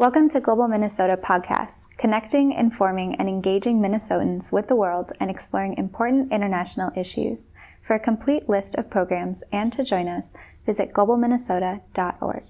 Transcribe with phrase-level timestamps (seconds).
[0.00, 5.76] Welcome to Global Minnesota Podcasts, connecting, informing, and engaging Minnesotans with the world and exploring
[5.76, 7.52] important international issues.
[7.82, 10.34] For a complete list of programs and to join us,
[10.64, 12.44] visit globalminnesota.org.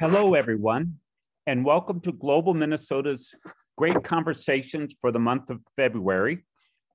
[0.00, 0.94] Hello, everyone,
[1.46, 3.34] and welcome to Global Minnesota's
[3.76, 6.42] Great Conversations for the month of February.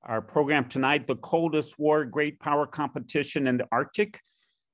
[0.02, 4.20] Our program tonight, The Coldest War Great Power Competition in the Arctic,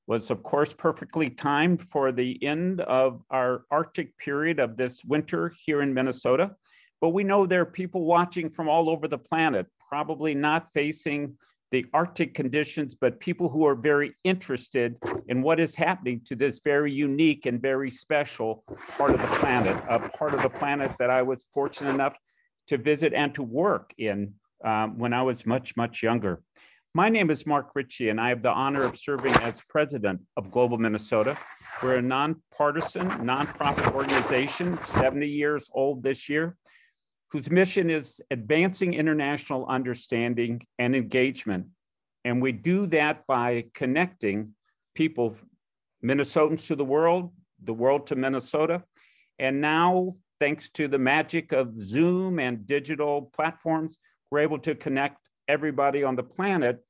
[0.07, 5.53] was of course perfectly timed for the end of our Arctic period of this winter
[5.65, 6.51] here in Minnesota.
[6.99, 11.37] But we know there are people watching from all over the planet, probably not facing
[11.71, 14.95] the Arctic conditions, but people who are very interested
[15.27, 18.63] in what is happening to this very unique and very special
[18.95, 22.15] part of the planet, a part of the planet that I was fortunate enough
[22.67, 26.43] to visit and to work in um, when I was much, much younger.
[26.95, 30.51] My name is Mark Ritchie, and I have the honor of serving as president of
[30.51, 31.35] Global Minnesota.
[31.81, 36.55] We're a nonpartisan, nonprofit organization, 70 years old this year,
[37.31, 41.65] whose mission is advancing international understanding and engagement.
[42.25, 44.53] And we do that by connecting
[44.93, 45.35] people,
[46.05, 48.83] Minnesotans to the world, the world to Minnesota.
[49.39, 53.97] And now, thanks to the magic of Zoom and digital platforms,
[54.29, 55.17] we're able to connect
[55.47, 56.83] everybody on the planet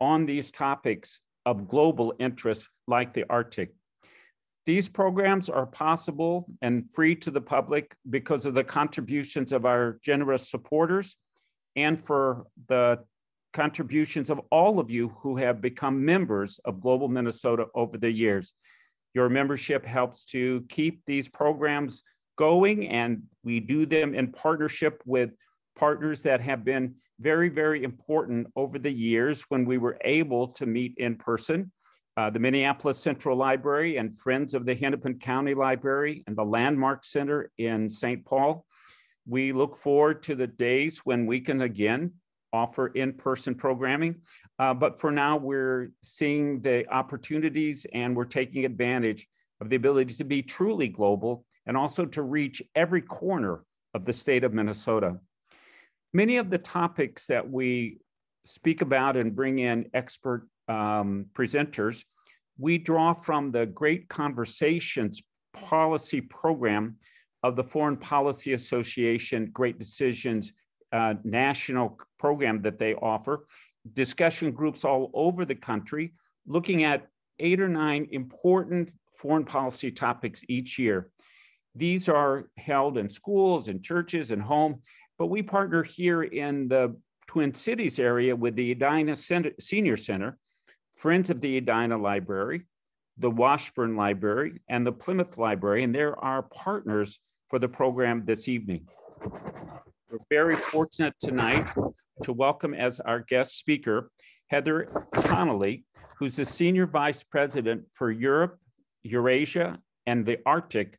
[0.00, 3.74] on these topics of global interest like the Arctic.
[4.66, 9.98] These programs are possible and free to the public because of the contributions of our
[10.02, 11.16] generous supporters
[11.76, 13.00] and for the
[13.52, 18.54] contributions of all of you who have become members of Global Minnesota over the years.
[19.14, 22.02] Your membership helps to keep these programs
[22.36, 25.30] going and we do them in partnership with
[25.76, 30.66] partners that have been very, very important over the years when we were able to
[30.66, 31.70] meet in person.
[32.16, 37.04] Uh, the Minneapolis Central Library and Friends of the Hennepin County Library and the Landmark
[37.04, 38.24] Center in St.
[38.24, 38.64] Paul.
[39.26, 42.12] We look forward to the days when we can again
[42.52, 44.14] offer in-person programming.
[44.60, 49.26] Uh, but for now, we're seeing the opportunities and we're taking advantage
[49.60, 54.12] of the ability to be truly global and also to reach every corner of the
[54.12, 55.18] state of Minnesota.
[56.14, 57.98] Many of the topics that we
[58.44, 62.04] speak about and bring in expert um, presenters,
[62.56, 66.98] we draw from the Great Conversations policy program
[67.42, 70.52] of the Foreign Policy Association Great Decisions
[70.92, 73.48] uh, national program that they offer.
[73.94, 76.14] Discussion groups all over the country
[76.46, 77.08] looking at
[77.40, 81.10] eight or nine important foreign policy topics each year.
[81.74, 84.80] These are held in schools and churches and home,
[85.18, 90.38] but we partner here in the Twin Cities area with the Edina Senior Center,
[90.92, 92.62] Friends of the Edina Library,
[93.18, 98.48] the Washburn Library, and the Plymouth Library, and they're our partners for the program this
[98.48, 98.86] evening.
[100.10, 101.68] We're very fortunate tonight
[102.22, 104.10] to welcome as our guest speaker,
[104.48, 105.84] Heather Conley,
[106.18, 108.58] who's the Senior Vice President for Europe,
[109.02, 110.98] Eurasia, and the Arctic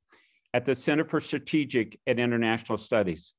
[0.53, 3.33] at the Center for Strategic and International Studies.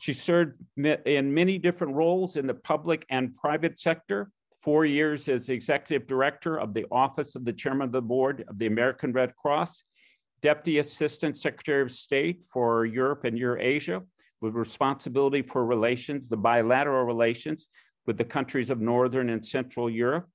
[0.00, 5.50] She served in many different roles in the public and private sector, four years as
[5.50, 9.36] executive director of the Office of the Chairman of the Board of the American Red
[9.36, 9.84] Cross,
[10.40, 14.02] Deputy Assistant Secretary of State for Europe and Eurasia,
[14.40, 17.66] with responsibility for relations, the bilateral relations
[18.06, 20.26] with the countries of Northern and Central Europe.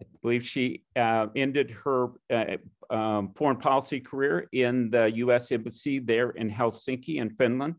[0.00, 2.56] I believe she uh, ended her uh,
[2.88, 7.74] um, foreign policy career in the US Embassy there in Helsinki in Finland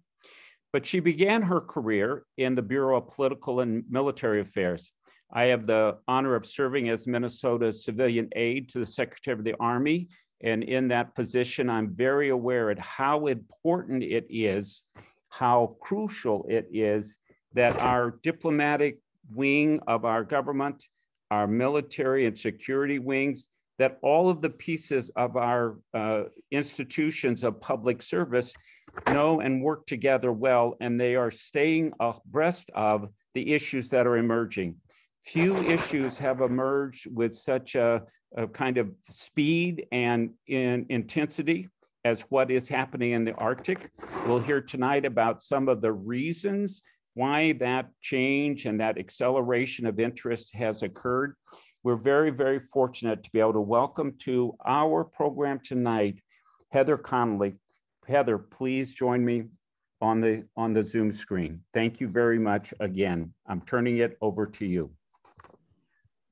[0.74, 4.92] but she began her career in the Bureau of Political and Military Affairs.
[5.34, 9.56] I have the honor of serving as Minnesota's civilian aide to the Secretary of the
[9.60, 10.10] Army.
[10.44, 14.84] And in that position, I'm very aware of how important it is,
[15.30, 17.18] how crucial it is
[17.54, 19.00] that our diplomatic
[19.34, 20.84] wing of our government,
[21.30, 23.48] our military and security wings,
[23.82, 28.54] that all of the pieces of our uh, institutions of public service
[29.12, 34.18] know and work together well, and they are staying abreast of the issues that are
[34.18, 34.76] emerging.
[35.24, 38.04] Few issues have emerged with such a,
[38.38, 41.68] a kind of speed and in intensity
[42.06, 43.90] as what is happening in the Arctic.
[44.28, 46.84] We'll hear tonight about some of the reasons
[47.16, 51.34] why that change and that acceleration of interest has occurred.
[51.84, 56.22] We're very, very fortunate to be able to welcome to our program tonight
[56.70, 57.56] Heather Conley,
[58.08, 59.46] Heather, please join me
[60.00, 61.62] on the, on the Zoom screen.
[61.74, 63.34] Thank you very much again.
[63.48, 64.92] I'm turning it over to you.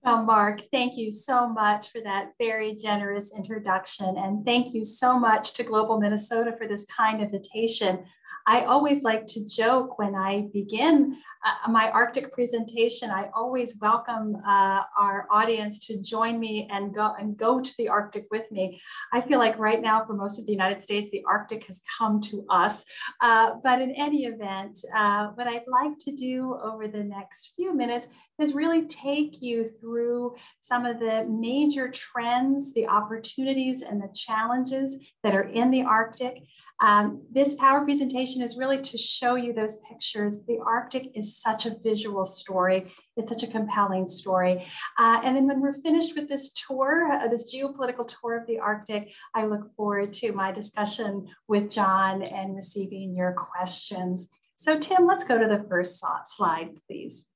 [0.04, 4.16] Well, Mark, thank you so much for that very generous introduction.
[4.18, 8.06] And thank you so much to Global Minnesota for this kind invitation.
[8.50, 11.16] I always like to joke when I begin
[11.46, 13.12] uh, my Arctic presentation.
[13.12, 17.90] I always welcome uh, our audience to join me and go and go to the
[17.90, 18.81] Arctic with me.
[19.13, 22.22] I feel like right now, for most of the United States, the Arctic has come
[22.22, 22.86] to us.
[23.22, 27.75] Uh, but in any event, uh, what I'd like to do over the next few
[27.75, 28.07] minutes
[28.40, 34.98] is really take you through some of the major trends, the opportunities, and the challenges
[35.24, 36.42] that are in the Arctic.
[36.81, 40.44] Um, this power presentation is really to show you those pictures.
[40.48, 42.92] The Arctic is such a visual story.
[43.18, 44.66] It's such a compelling story.
[44.98, 48.60] Uh, and then when we're finished with this tour, uh, this geopolitical tour of the
[48.60, 54.30] Arctic, I look forward to my discussion with John and receiving your questions.
[54.56, 57.28] So Tim, let's go to the first slide, please.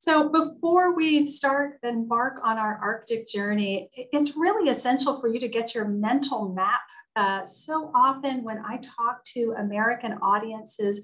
[0.00, 5.48] So before we start embark on our Arctic journey, it's really essential for you to
[5.48, 6.80] get your mental map
[7.16, 11.00] uh, so often when I talk to American audiences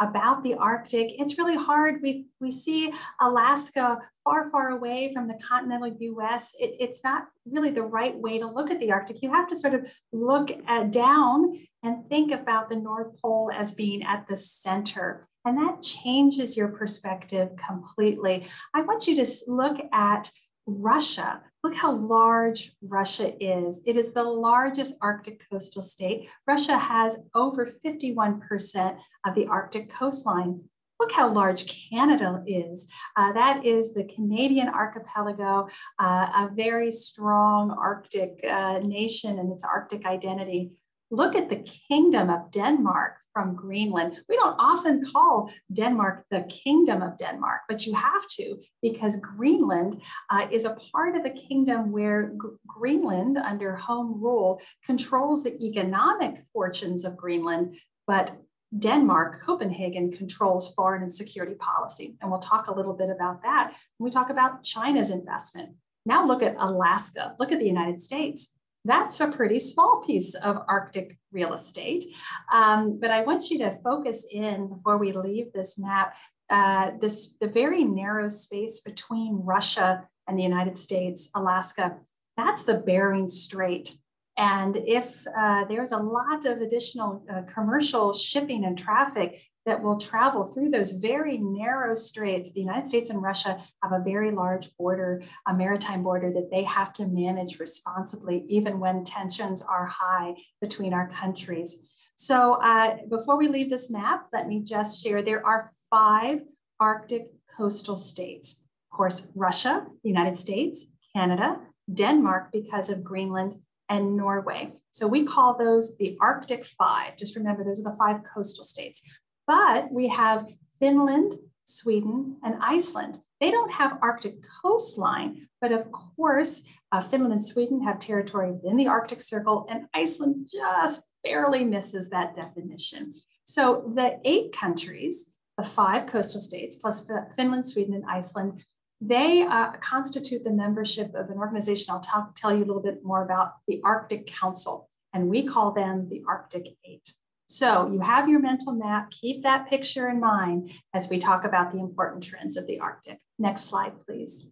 [0.00, 2.00] about the Arctic, it's really hard.
[2.00, 6.54] We, we see Alaska far, far away from the continental US.
[6.60, 9.20] It, it's not really the right way to look at the Arctic.
[9.20, 13.72] You have to sort of look at down and think about the North Pole as
[13.72, 15.28] being at the center.
[15.44, 18.46] And that changes your perspective completely.
[18.74, 20.30] I want you to look at
[20.66, 21.40] Russia.
[21.64, 23.80] Look how large Russia is.
[23.86, 26.28] It is the largest Arctic coastal state.
[26.46, 30.60] Russia has over 51% of the Arctic coastline.
[31.00, 32.90] Look how large Canada is.
[33.16, 39.64] Uh, that is the Canadian archipelago, uh, a very strong Arctic uh, nation and its
[39.64, 40.72] Arctic identity.
[41.10, 44.20] Look at the kingdom of Denmark from Greenland.
[44.28, 50.02] We don't often call Denmark the kingdom of Denmark, but you have to because Greenland
[50.28, 55.56] uh, is a part of a kingdom where G- Greenland, under home rule, controls the
[55.64, 57.76] economic fortunes of Greenland,
[58.06, 58.36] but
[58.76, 62.16] Denmark, Copenhagen controls foreign and security policy.
[62.20, 65.70] And we'll talk a little bit about that when we talk about China's investment.
[66.04, 68.50] Now look at Alaska, look at the United States
[68.84, 72.04] that's a pretty small piece of Arctic real estate.
[72.52, 76.16] Um, but I want you to focus in before we leave this map,
[76.50, 81.98] uh, this the very narrow space between Russia and the United States, Alaska.
[82.36, 83.96] That's the Bering Strait.
[84.36, 89.98] And if uh, there's a lot of additional uh, commercial shipping and traffic that will
[89.98, 92.50] travel through those very narrow straits.
[92.50, 96.64] The United States and Russia have a very large border, a maritime border that they
[96.64, 101.92] have to manage responsibly, even when tensions are high between our countries.
[102.16, 106.40] So uh, before we leave this map, let me just share there are five
[106.80, 108.64] Arctic coastal states.
[108.90, 111.60] Of course, Russia, the United States, Canada,
[111.92, 113.56] Denmark because of Greenland,
[113.90, 114.72] and Norway.
[114.90, 117.16] So we call those the Arctic Five.
[117.16, 119.00] Just remember, those are the five coastal states.
[119.48, 120.46] But we have
[120.78, 121.34] Finland,
[121.64, 123.18] Sweden, and Iceland.
[123.40, 128.76] They don't have Arctic coastline, but of course, uh, Finland and Sweden have territory within
[128.76, 133.14] the Arctic Circle, and Iceland just barely misses that definition.
[133.44, 137.06] So the eight countries, the five coastal states, plus
[137.36, 138.64] Finland, Sweden, and Iceland,
[139.00, 143.02] they uh, constitute the membership of an organization I'll talk, tell you a little bit
[143.02, 147.14] more about, the Arctic Council, and we call them the Arctic Eight.
[147.48, 151.72] So you have your mental map, keep that picture in mind as we talk about
[151.72, 153.20] the important trends of the Arctic.
[153.38, 154.46] Next slide, please.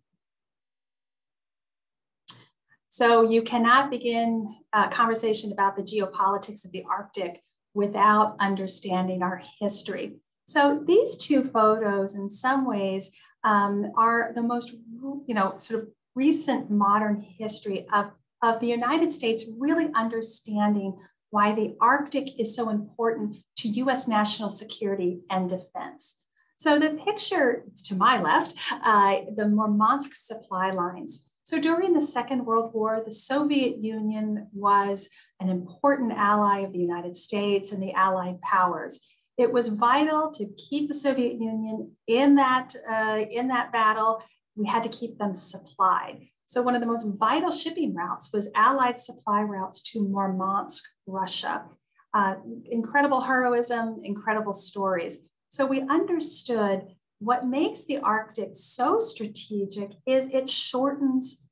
[2.88, 7.42] So you cannot begin a conversation about the geopolitics of the Arctic
[7.74, 10.14] without understanding our history.
[10.46, 13.10] So these two photos in some ways
[13.44, 14.72] um, are the most,
[15.26, 18.12] you know, sort of recent modern history of,
[18.42, 20.96] of the United States really understanding
[21.30, 26.16] why the Arctic is so important to US national security and defense.
[26.59, 31.28] So the picture to my left, uh, the Murmansk supply lines.
[31.45, 36.78] So during the Second World War, the Soviet Union was an important ally of the
[36.78, 39.00] United States and the Allied powers.
[39.38, 44.23] It was vital to keep the Soviet Union in that, uh, in that battle.
[44.56, 46.28] We had to keep them supplied.
[46.46, 51.64] So one of the most vital shipping routes was Allied supply routes to Murmansk, Russia.
[52.14, 52.36] Uh,
[52.70, 55.18] incredible heroism, incredible stories.
[55.48, 56.86] So we understood
[57.18, 61.42] what makes the Arctic so strategic is it shortens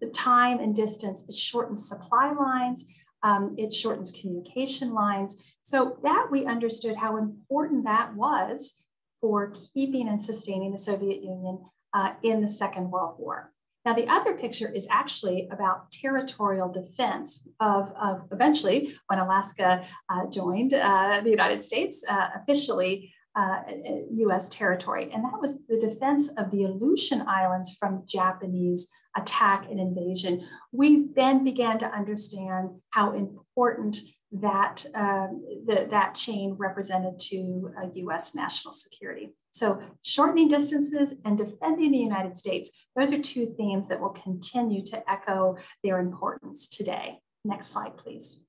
[0.00, 2.84] the time and distance, it shortens supply lines,
[3.22, 5.54] um, it shortens communication lines.
[5.62, 8.74] So that we understood how important that was
[9.20, 13.51] for keeping and sustaining the Soviet Union uh, in the Second World War.
[13.84, 20.26] Now, the other picture is actually about territorial defense of, of eventually when Alaska uh,
[20.30, 23.12] joined uh, the United States uh, officially.
[23.34, 28.86] US uh, territory, and that was the defense of the Aleutian Islands from Japanese
[29.16, 30.46] attack and invasion.
[30.70, 38.34] We then began to understand how important that, um, the, that chain represented to US
[38.34, 39.30] national security.
[39.52, 44.82] So shortening distances and defending the United States, those are two themes that will continue
[44.86, 47.18] to echo their importance today.
[47.44, 48.40] Next slide, please.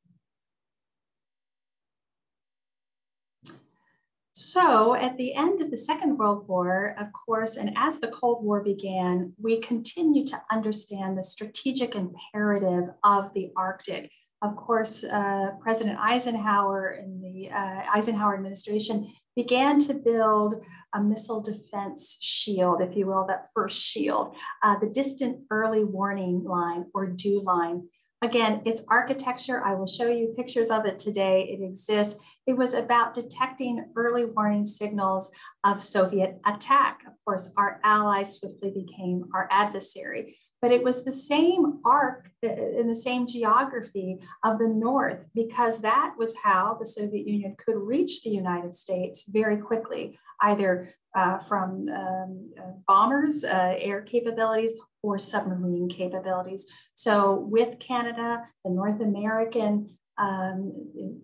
[4.36, 8.44] So, at the end of the Second World War, of course, and as the Cold
[8.44, 14.12] War began, we continue to understand the strategic imperative of the Arctic
[14.44, 20.62] of course, uh, President Eisenhower and the uh, Eisenhower administration began to build
[20.94, 26.44] a missile defense shield, if you will, that first shield, uh, the distant early warning
[26.44, 27.88] line or DEW line.
[28.22, 31.48] Again, its architecture, I will show you pictures of it today.
[31.50, 32.22] It exists.
[32.46, 35.32] It was about detecting early warning signals
[35.64, 37.02] of Soviet attack.
[37.08, 42.48] Of course, our ally swiftly became our adversary but it was the same arc uh,
[42.48, 47.76] in the same geography of the North, because that was how the Soviet Union could
[47.76, 54.72] reach the United States very quickly, either uh, from um, uh, bombers, uh, air capabilities,
[55.02, 56.66] or submarine capabilities.
[56.96, 60.72] So, with Canada, the North American um,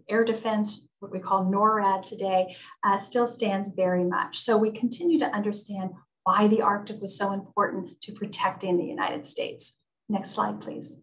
[0.09, 4.37] air defense, what we call NORAD today, uh, still stands very much.
[4.37, 5.91] So, we continue to understand
[6.23, 9.77] why the Arctic was so important to protecting the United States.
[10.07, 10.99] Next slide, please.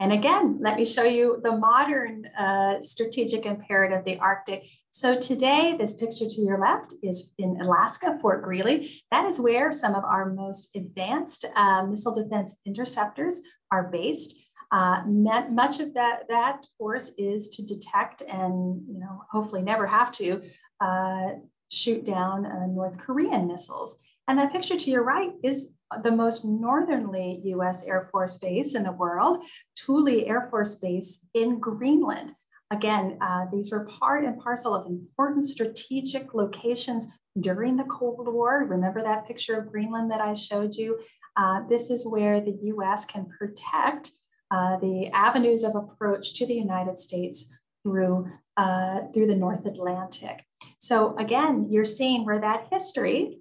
[0.00, 4.66] And again, let me show you the modern uh, strategic imperative of the Arctic.
[4.92, 9.02] So today, this picture to your left is in Alaska, Fort Greely.
[9.10, 14.42] That is where some of our most advanced uh, missile defense interceptors are based.
[14.72, 20.12] Uh, much of that, that force is to detect and, you know, hopefully never have
[20.12, 20.40] to
[20.80, 21.30] uh,
[21.70, 23.98] shoot down uh, North Korean missiles.
[24.28, 28.84] And that picture to your right is the most northerly US Air Force base in
[28.84, 29.42] the world,
[29.78, 32.34] Thule Air Force Base in Greenland.
[32.70, 37.08] Again, uh, these were part and parcel of important strategic locations
[37.40, 38.64] during the Cold War.
[38.68, 41.00] Remember that picture of Greenland that I showed you?
[41.36, 44.12] Uh, this is where the US can protect
[44.52, 50.44] uh, the avenues of approach to the United States through, uh, through the North Atlantic.
[50.78, 53.40] So again, you're seeing where that history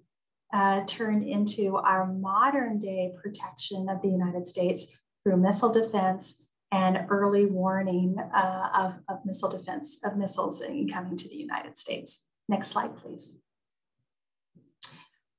[0.53, 7.05] uh, turned into our modern day protection of the United States through missile defense and
[7.09, 10.61] early warning uh, of, of missile defense of missiles
[10.91, 12.23] coming to the United States.
[12.47, 13.35] Next slide, please.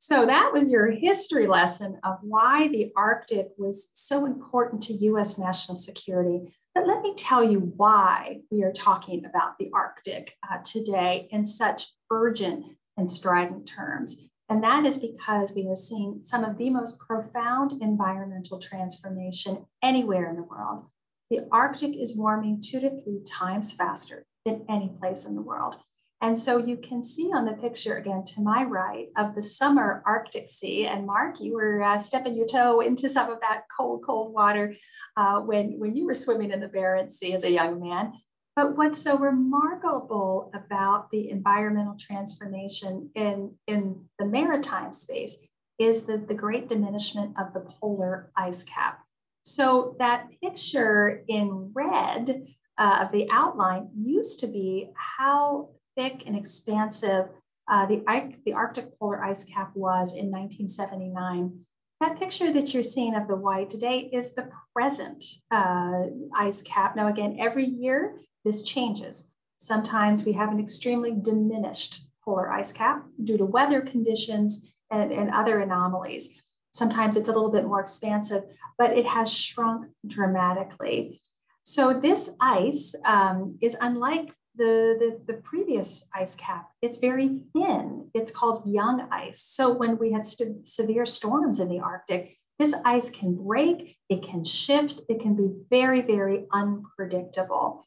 [0.02, 5.37] So that was your history lesson of why the Arctic was so important to US
[5.37, 6.57] national security.
[6.75, 11.45] But let me tell you why we are talking about the Arctic uh, today in
[11.45, 12.64] such urgent
[12.97, 14.30] and strident terms.
[14.49, 20.30] And that is because we are seeing some of the most profound environmental transformation anywhere
[20.30, 20.87] in the world.
[21.28, 25.76] The Arctic is warming two to three times faster than any place in the world.
[26.22, 30.02] And so you can see on the picture again to my right of the summer
[30.04, 30.86] Arctic Sea.
[30.86, 34.74] And Mark, you were uh, stepping your toe into some of that cold, cold water
[35.16, 38.12] uh, when, when you were swimming in the Barents Sea as a young man.
[38.54, 45.38] But what's so remarkable about the environmental transformation in, in the maritime space
[45.78, 49.00] is the, the great diminishment of the polar ice cap.
[49.42, 52.44] So that picture in red
[52.76, 57.26] uh, of the outline used to be how thick and expansive
[57.70, 58.02] uh, the,
[58.44, 61.61] the Arctic polar ice cap was in 1979.
[62.00, 66.97] That picture that you're seeing of the white today is the present uh, ice cap.
[66.97, 69.30] Now, again, every year this changes.
[69.59, 75.30] Sometimes we have an extremely diminished polar ice cap due to weather conditions and, and
[75.30, 76.42] other anomalies.
[76.73, 78.44] Sometimes it's a little bit more expansive,
[78.78, 81.20] but it has shrunk dramatically.
[81.64, 88.10] So this ice um, is unlike the, the, the previous ice cap, it's very thin.
[88.12, 89.40] It's called young ice.
[89.40, 94.22] So when we have st- severe storms in the Arctic, this ice can break, it
[94.22, 97.86] can shift, it can be very, very unpredictable.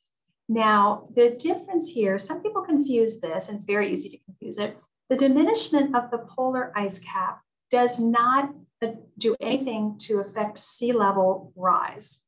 [0.49, 4.75] Now, the difference here, some people confuse this, and it's very easy to confuse it.
[5.09, 8.49] The diminishment of the polar ice cap does not
[8.81, 8.87] uh,
[9.19, 12.21] do anything to affect sea level rise.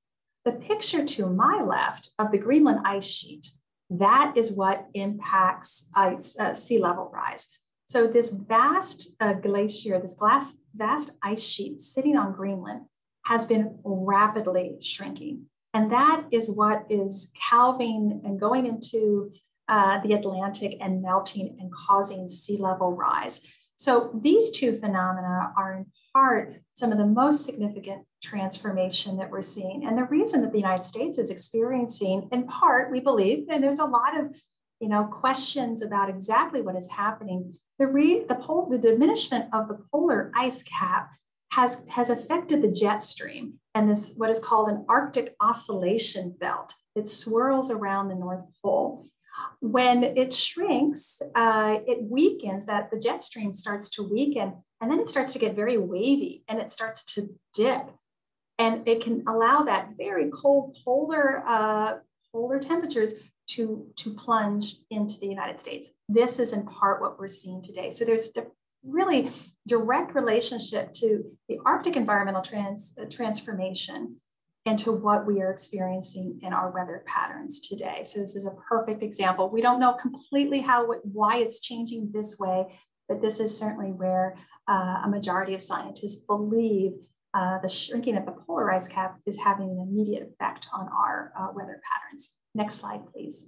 [0.45, 3.47] The picture to my left of the Greenland ice sheet
[3.89, 7.50] that is what impacts ice, uh, sea level rise.
[7.88, 12.86] So this vast uh, glacier, this glass, vast ice sheet sitting on Greenland
[13.25, 15.46] has been rapidly shrinking.
[15.74, 19.32] And that is what is calving and going into
[19.68, 23.42] uh, the Atlantic and melting and causing sea level rise.
[23.75, 29.86] So these two phenomena are part some of the most significant transformation that we're seeing.
[29.86, 33.79] And the reason that the United States is experiencing, in part, we believe, and there's
[33.79, 34.36] a lot of
[34.79, 37.53] you know, questions about exactly what is happening.
[37.79, 41.12] The, re, the, pol, the diminishment of the polar ice cap
[41.53, 46.74] has, has affected the jet stream and this what is called an Arctic oscillation belt.
[46.95, 49.05] It swirls around the North Pole.
[49.72, 55.00] When it shrinks, uh, it weakens, that the jet stream starts to weaken, and then
[55.00, 57.89] it starts to get very wavy and it starts to dip.
[58.60, 61.95] And it can allow that very cold polar, uh,
[62.31, 63.15] polar temperatures
[63.48, 65.91] to, to plunge into the United States.
[66.07, 67.89] This is in part what we're seeing today.
[67.89, 68.45] So there's a
[68.84, 69.31] really
[69.67, 74.17] direct relationship to the Arctic environmental trans, uh, transformation
[74.65, 78.01] and to what we are experiencing in our weather patterns today.
[78.03, 79.50] So this is a perfect example.
[79.50, 82.65] We don't know completely how why it's changing this way,
[83.07, 84.36] but this is certainly where
[84.67, 86.93] uh, a majority of scientists believe
[87.36, 91.31] uh, the shrinking of the polar ice cap is having an immediate effect on our
[91.38, 92.36] uh, weather patterns.
[92.55, 93.48] Next slide, please.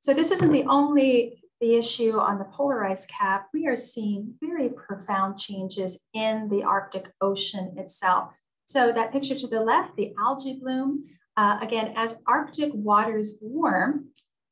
[0.00, 3.46] So this isn't the only the issue on the polar ice cap.
[3.54, 8.32] We are seeing very profound changes in the Arctic Ocean itself.
[8.72, 11.04] So that picture to the left, the algae bloom,
[11.36, 14.06] uh, again, as Arctic waters warm,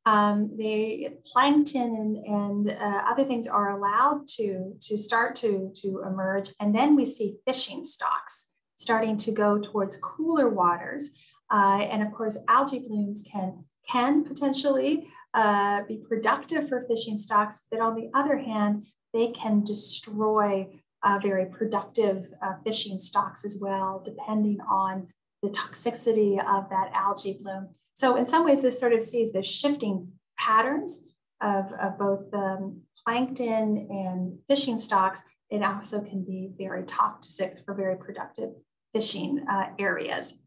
[0.04, 6.02] um, the plankton and, and uh, other things are allowed to, to start to, to
[6.06, 6.50] emerge.
[6.60, 11.18] And then we see fishing stocks starting to go towards cooler waters.
[11.50, 17.66] Uh, and of course, algae blooms can, can potentially uh, be productive for fishing stocks,
[17.70, 18.84] but on the other hand,
[19.14, 20.68] they can destroy
[21.02, 25.08] uh, very productive uh, fishing stocks as well, depending on
[25.42, 27.68] the toxicity of that algae bloom.
[27.94, 31.04] So in some ways, this sort of sees the shifting patterns
[31.40, 35.24] of, of both um, plankton and fishing stocks.
[35.48, 38.50] It also can be very toxic for very productive
[38.94, 40.42] fishing uh, areas.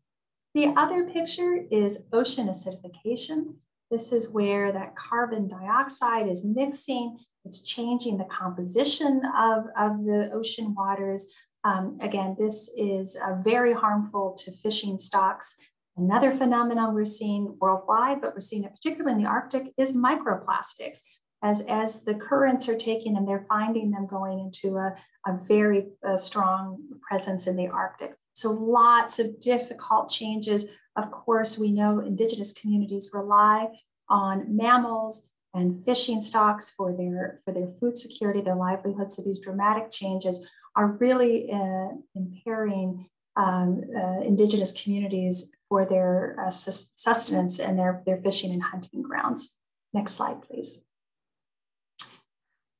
[0.54, 3.56] The other picture is ocean acidification.
[3.90, 10.32] This is where that carbon dioxide is mixing, it's changing the composition of, of the
[10.34, 11.34] ocean waters.
[11.64, 15.56] Um, again, this is uh, very harmful to fishing stocks.
[15.96, 21.02] Another phenomenon we're seeing worldwide, but we're seeing it particularly in the Arctic, is microplastics.
[21.44, 24.96] As, as the currents are taking them, they're finding them going into a,
[25.28, 28.16] a very uh, strong presence in the Arctic.
[28.34, 30.72] So lots of difficult changes.
[30.96, 33.68] Of course, we know indigenous communities rely
[34.10, 39.12] on mammals and fishing stocks for their, for their food security, their livelihood.
[39.12, 46.52] So these dramatic changes are really uh, impairing um, uh, indigenous communities for their uh,
[46.52, 49.56] sustenance and their, their fishing and hunting grounds.
[49.94, 50.80] Next slide, please.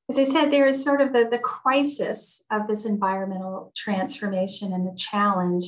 [0.08, 4.86] As I said, there is sort of the, the crisis of this environmental transformation and
[4.86, 5.64] the challenge,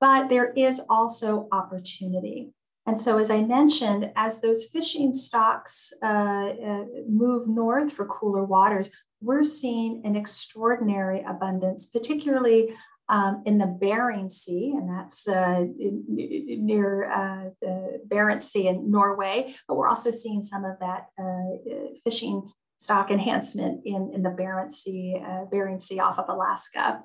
[0.00, 2.53] but there is also opportunity.
[2.86, 8.44] And so, as I mentioned, as those fishing stocks uh, uh, move north for cooler
[8.44, 8.90] waters,
[9.22, 12.74] we're seeing an extraordinary abundance, particularly
[13.08, 19.54] um, in the Bering Sea, and that's uh, near uh, the Barents Sea in Norway.
[19.66, 24.72] But we're also seeing some of that uh, fishing stock enhancement in, in the Barents
[24.72, 27.02] Sea, uh, Bering Sea off of Alaska.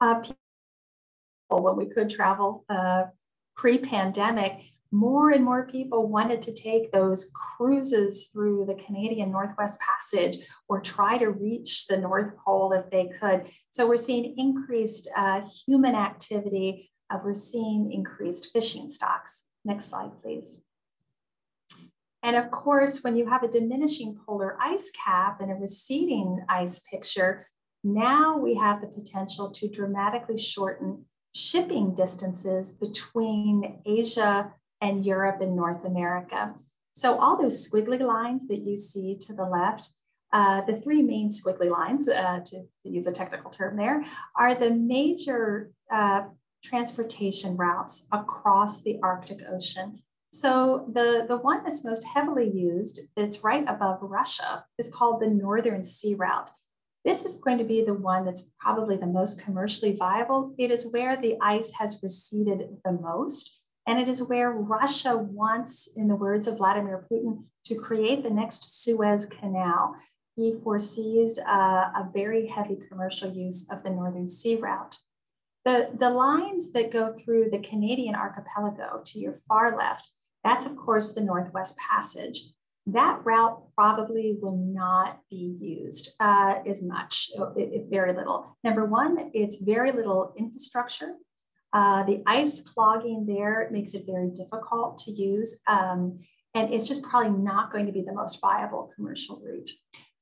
[0.00, 0.22] Uh,
[1.48, 3.04] when we could travel uh,
[3.56, 10.38] pre-pandemic, more and more people wanted to take those cruises through the Canadian Northwest Passage
[10.68, 13.48] or try to reach the North Pole if they could.
[13.70, 16.90] So we're seeing increased uh, human activity.
[17.08, 19.44] Uh, we're seeing increased fishing stocks.
[19.64, 20.58] Next slide, please.
[22.22, 26.80] And of course, when you have a diminishing polar ice cap and a receding ice
[26.80, 27.46] picture,
[27.82, 35.56] now we have the potential to dramatically shorten shipping distances between Asia and Europe and
[35.56, 36.54] North America.
[36.94, 39.90] So all those squiggly lines that you see to the left,
[40.32, 44.04] uh, the three main squiggly lines, uh, to, use a technical term there,
[44.36, 46.22] are the major uh,
[46.62, 50.02] transportation routes across the Arctic Ocean.
[50.32, 55.26] So the, the one that's most heavily used, that's right above Russia, is called the
[55.26, 56.50] Northern Sea Route.
[57.04, 60.54] This is going to be the one that's probably the most commercially viable.
[60.58, 63.59] It is where the ice has receded the most.
[63.86, 68.30] And it is where Russia wants, in the words of Vladimir Putin, to create the
[68.30, 69.96] next Suez Canal.
[70.36, 74.98] he foresees uh, a very heavy commercial use of the Northern Sea Route.
[75.64, 80.08] The, the lines that go through the Canadian archipelago to your far left,
[80.42, 82.44] that's of course the Northwest Passage.
[82.86, 88.56] That route probably will not be used uh, as much, it, it, very little.
[88.64, 91.12] Number one, it's very little infrastructure.
[91.72, 95.60] Uh, the ice clogging there makes it very difficult to use.
[95.66, 96.20] Um,
[96.54, 99.70] and it's just probably not going to be the most viable commercial route.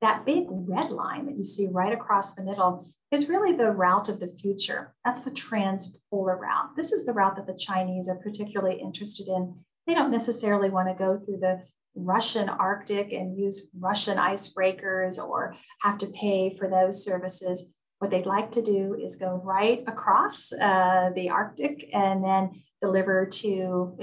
[0.01, 4.09] That big red line that you see right across the middle is really the route
[4.09, 4.95] of the future.
[5.05, 6.77] That's the transpolar route.
[6.77, 9.65] This is the route that the Chinese are particularly interested in.
[9.87, 11.63] They don't necessarily want to go through the
[11.95, 17.73] Russian Arctic and use Russian icebreakers or have to pay for those services.
[17.99, 23.27] What they'd like to do is go right across uh, the Arctic and then deliver
[23.27, 23.97] to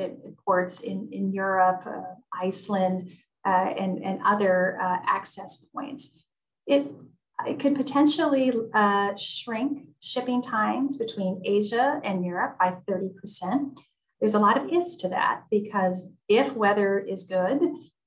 [0.44, 2.02] ports in, in Europe, uh,
[2.34, 3.12] Iceland,
[3.46, 6.20] uh, and, and other uh, access points.
[6.68, 6.92] It,
[7.46, 13.78] it could potentially uh, shrink shipping times between Asia and Europe by 30%.
[14.20, 17.62] There's a lot of ifs to that because if weather is good,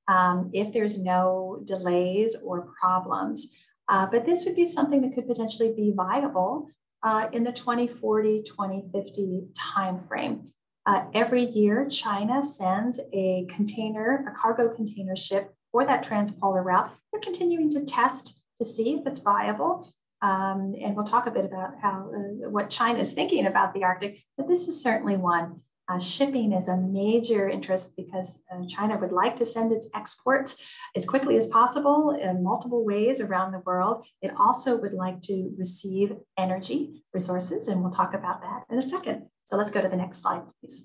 [0.08, 3.54] um, if there's no delays or problems,
[3.88, 6.68] uh, but this would be something that could potentially be viable
[7.02, 10.50] uh, in the 2040, 2050 timeframe.
[10.86, 16.90] Uh, every year, China sends a container, a cargo container ship for that transpolar route.
[17.12, 19.92] They're continuing to test to see if it's viable.
[20.20, 23.84] Um, and we'll talk a bit about how uh, what China is thinking about the
[23.84, 28.98] Arctic, but this is certainly one uh, shipping is a major interest because uh, China
[28.98, 30.62] would like to send its exports
[30.94, 34.06] as quickly as possible in multiple ways around the world.
[34.20, 38.82] It also would like to receive energy resources, and we'll talk about that in a
[38.82, 39.28] second.
[39.46, 40.84] So let's go to the next slide, please.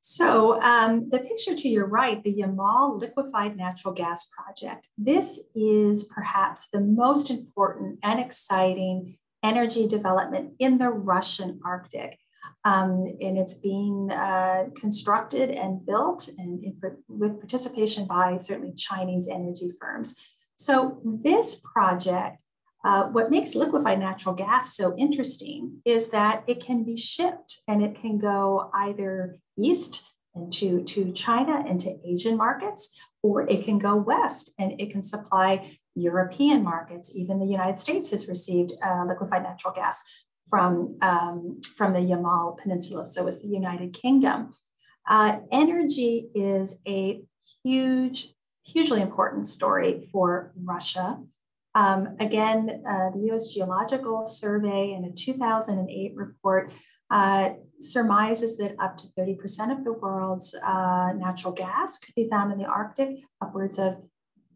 [0.00, 4.88] So um, the picture to your right, the Yamal liquefied natural gas project.
[4.96, 12.18] This is perhaps the most important and exciting energy development in the Russian Arctic.
[12.64, 16.60] Um, and it's being uh, constructed and built and
[17.08, 20.16] with participation by certainly Chinese energy firms.
[20.56, 22.42] So this project,
[22.84, 27.82] uh, what makes liquefied natural gas so interesting is that it can be shipped and
[27.82, 33.78] it can go either east into to China and to Asian markets, or it can
[33.78, 37.12] go west and it can supply European markets.
[37.14, 40.02] Even the United States has received uh, liquefied natural gas
[40.48, 44.54] from, um, from the Yamal Peninsula, so is the United Kingdom.
[45.08, 47.22] Uh, energy is a
[47.64, 48.28] huge,
[48.64, 51.18] hugely important story for Russia.
[51.74, 56.72] Um, again, uh, the US Geological Survey in a 2008 report
[57.10, 62.52] uh, surmises that up to 30% of the world's uh, natural gas could be found
[62.52, 63.96] in the Arctic, upwards of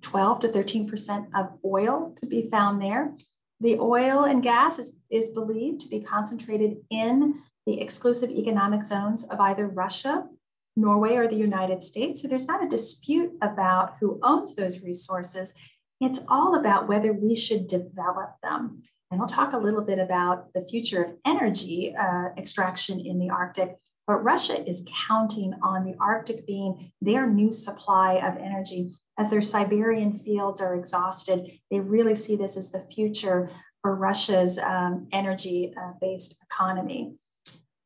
[0.02, 3.14] 12 to 13% of oil could be found there.
[3.62, 9.22] The oil and gas is, is believed to be concentrated in the exclusive economic zones
[9.28, 10.26] of either Russia,
[10.74, 12.20] Norway, or the United States.
[12.20, 15.54] So there's not a dispute about who owns those resources.
[16.00, 18.82] It's all about whether we should develop them.
[19.12, 23.30] And I'll talk a little bit about the future of energy uh, extraction in the
[23.30, 23.76] Arctic.
[24.08, 28.90] But Russia is counting on the Arctic being their new supply of energy
[29.22, 33.48] as their Siberian fields are exhausted, they really see this as the future
[33.80, 37.14] for Russia's um, energy uh, based economy.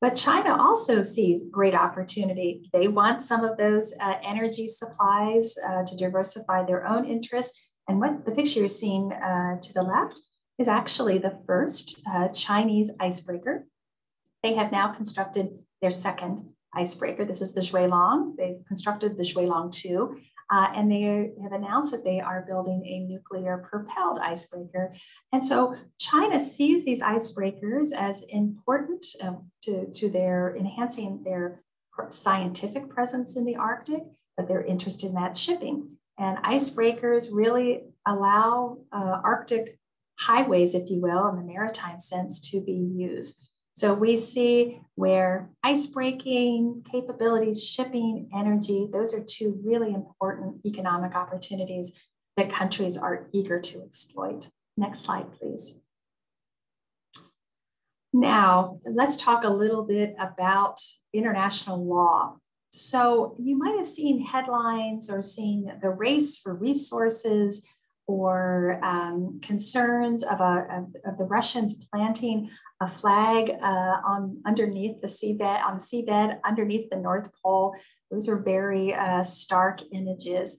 [0.01, 2.71] But China also sees great opportunity.
[2.73, 7.75] They want some of those uh, energy supplies uh, to diversify their own interests.
[7.87, 10.19] And what the picture you're seeing uh, to the left
[10.59, 13.67] is actually the first uh, Chinese icebreaker.
[14.43, 15.49] They have now constructed
[15.83, 17.27] their second icebreaker.
[17.27, 18.37] This is the Xuelong.
[18.39, 20.17] They've constructed the Xuelong 2.
[20.51, 24.93] Uh, and they have announced that they are building a nuclear propelled icebreaker.
[25.33, 31.63] And so China sees these icebreakers as important um, to, to their enhancing their
[32.11, 34.03] scientific presence in the Arctic,
[34.37, 35.97] but they're interested in that shipping.
[36.19, 39.79] And icebreakers really allow uh, Arctic
[40.19, 43.43] highways, if you will, in the maritime sense, to be used.
[43.77, 51.15] So we see where ice breaking capabilities, shipping, energy, those are two really important economic
[51.15, 51.93] opportunities
[52.39, 54.49] that countries are eager to exploit.
[54.79, 55.75] Next slide, please.
[58.15, 60.81] Now, let's talk a little bit about
[61.13, 62.39] international law.
[62.73, 67.63] So, you might have seen headlines or seen the race for resources
[68.07, 75.01] or um, concerns of, a, of, of, the Russians planting a flag uh, on underneath
[75.01, 77.75] the seabed, on the seabed underneath the North Pole.
[78.11, 80.59] Those are very uh, stark images.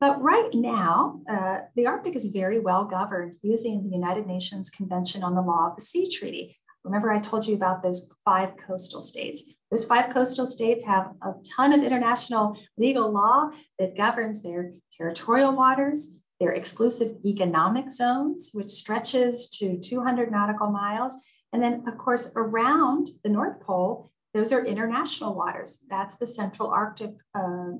[0.00, 5.24] But right now, uh, the Arctic is very well governed using the United Nations Convention
[5.24, 6.56] on the Law of the Sea Treaty.
[6.84, 9.42] Remember, I told you about those five coastal states.
[9.70, 15.54] Those five coastal states have a ton of international legal law that governs their territorial
[15.54, 21.16] waters, their exclusive economic zones, which stretches to 200 nautical miles.
[21.52, 25.80] And then, of course, around the North Pole, those are international waters.
[25.88, 27.72] That's the Central Arctic uh,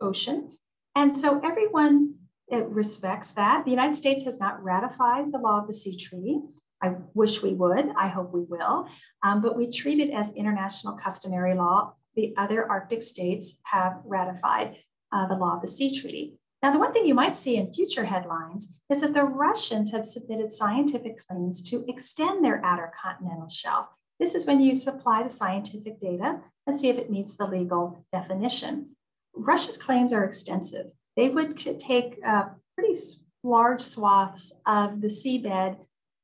[0.00, 0.50] Ocean.
[0.94, 2.14] And so everyone
[2.50, 3.64] respects that.
[3.64, 6.40] The United States has not ratified the Law of the Sea Treaty.
[6.82, 7.86] I wish we would.
[7.96, 8.88] I hope we will.
[9.22, 11.94] Um, but we treat it as international customary law.
[12.14, 14.76] The other Arctic states have ratified
[15.10, 16.34] uh, the Law of the Sea Treaty.
[16.64, 20.06] Now, the one thing you might see in future headlines is that the Russians have
[20.06, 23.88] submitted scientific claims to extend their outer continental shelf.
[24.18, 28.06] This is when you supply the scientific data and see if it meets the legal
[28.14, 28.96] definition.
[29.34, 30.86] Russia's claims are extensive.
[31.18, 32.98] They would take uh, pretty
[33.42, 35.76] large swaths of the seabed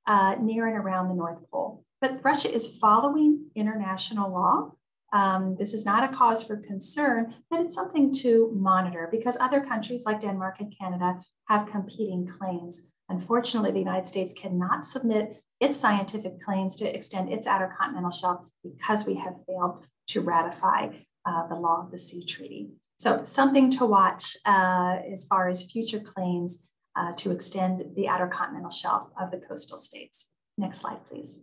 [0.06, 1.84] uh, near and around the North Pole.
[2.00, 4.72] But Russia is following international law.
[5.12, 9.60] Um, this is not a cause for concern, but it's something to monitor because other
[9.60, 12.90] countries like Denmark and Canada have competing claims.
[13.08, 18.48] Unfortunately, the United States cannot submit its scientific claims to extend its outer continental shelf
[18.62, 20.88] because we have failed to ratify
[21.26, 22.70] uh, the law of the sea treaty.
[22.98, 28.28] So something to watch uh, as far as future claims uh, to extend the outer
[28.28, 30.28] continental shelf of the coastal states.
[30.56, 31.38] Next slide, please.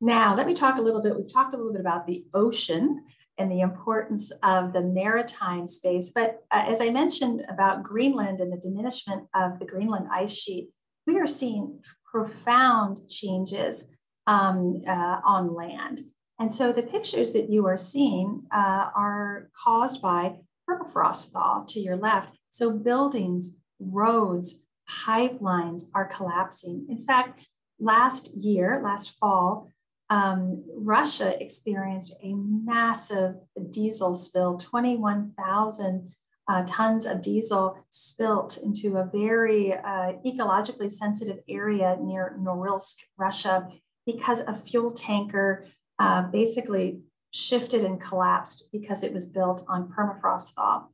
[0.00, 1.16] Now, let me talk a little bit.
[1.16, 3.04] We've talked a little bit about the ocean
[3.38, 6.10] and the importance of the maritime space.
[6.10, 10.70] But uh, as I mentioned about Greenland and the diminishment of the Greenland ice sheet,
[11.06, 13.88] we are seeing profound changes
[14.26, 16.02] um, uh, on land.
[16.38, 20.36] And so the pictures that you are seeing uh, are caused by
[20.68, 22.36] permafrost thaw to your left.
[22.50, 26.86] So buildings, roads, pipelines are collapsing.
[26.88, 27.40] In fact,
[27.78, 29.70] last year, last fall,
[30.10, 33.34] um, Russia experienced a massive
[33.70, 36.14] diesel spill, 21,000
[36.48, 43.68] uh, tons of diesel spilt into a very uh, ecologically sensitive area near Norilsk, Russia,
[44.06, 45.64] because a fuel tanker
[45.98, 47.00] uh, basically
[47.32, 50.84] shifted and collapsed because it was built on permafrost thaw.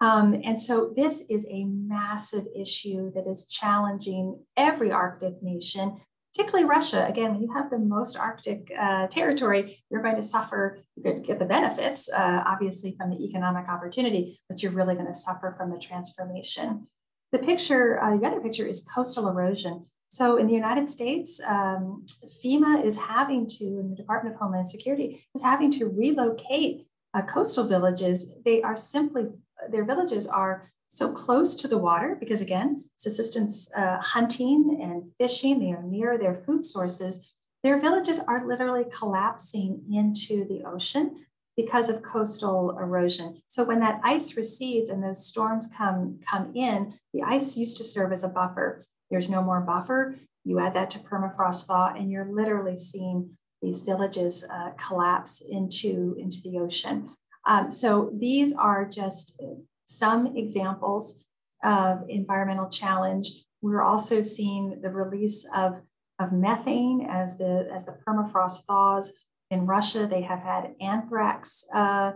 [0.00, 6.00] Um, and so this is a massive issue that is challenging every Arctic nation,
[6.38, 7.04] particularly Russia.
[7.08, 11.26] Again, when you have the most Arctic uh, territory, you're going to suffer, going to
[11.26, 15.54] get the benefits, uh, obviously, from the economic opportunity, but you're really going to suffer
[15.58, 16.86] from the transformation.
[17.32, 19.86] The picture, uh, the other picture is coastal erosion.
[20.10, 22.06] So in the United States, um,
[22.42, 27.22] FEMA is having to, and the Department of Homeland Security is having to relocate uh,
[27.22, 28.32] coastal villages.
[28.44, 29.24] They are simply
[29.72, 35.60] their villages are so close to the water because again, subsistence uh, hunting and fishing,
[35.60, 37.32] they are near their food sources.
[37.62, 41.24] Their villages are literally collapsing into the ocean
[41.56, 43.42] because of coastal erosion.
[43.48, 47.84] So when that ice recedes and those storms come, come in, the ice used to
[47.84, 48.86] serve as a buffer.
[49.10, 50.14] There's no more buffer.
[50.44, 56.14] You add that to permafrost thaw, and you're literally seeing these villages uh, collapse into,
[56.18, 57.10] into the ocean.
[57.44, 59.40] Um, so these are just
[59.88, 61.24] some examples
[61.64, 63.30] of environmental challenge.
[63.62, 65.80] We're also seeing the release of,
[66.20, 69.12] of methane as the, as the permafrost thaws.
[69.50, 72.12] In Russia, they have had anthrax uh,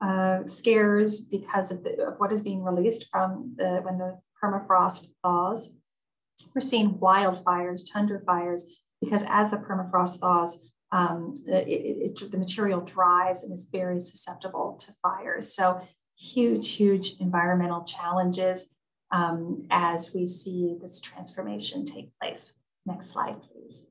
[0.00, 5.08] uh, scares because of, the, of, what is being released from the, when the permafrost
[5.22, 5.74] thaws.
[6.54, 12.38] We're seeing wildfires, tundra fires, because as the permafrost thaws, um, it, it, it, the
[12.38, 15.54] material dries and is very susceptible to fires.
[15.54, 15.80] So
[16.16, 18.68] huge, huge environmental challenges
[19.10, 22.54] um, as we see this transformation take place.
[22.86, 23.88] Next slide, please.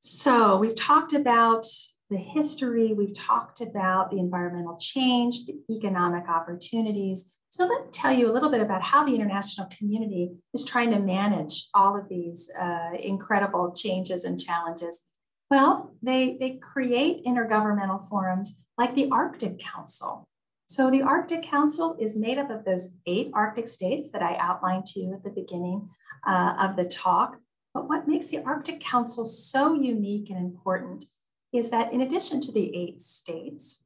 [0.00, 1.66] So we've talked about
[2.08, 8.12] the history, we've talked about the environmental change, the economic opportunities, so let me tell
[8.12, 12.08] you a little bit about how the international community is trying to manage all of
[12.08, 15.08] these uh, incredible changes and challenges.
[15.50, 20.28] Well, they, they create intergovernmental forums like the Arctic Council.
[20.68, 24.86] So the Arctic Council is made up of those eight Arctic states that I outlined
[24.86, 25.88] to you at the beginning
[26.24, 27.38] uh, of the talk.
[27.74, 31.06] But what makes the Arctic Council so unique and important
[31.52, 33.82] is that in addition to the eight states,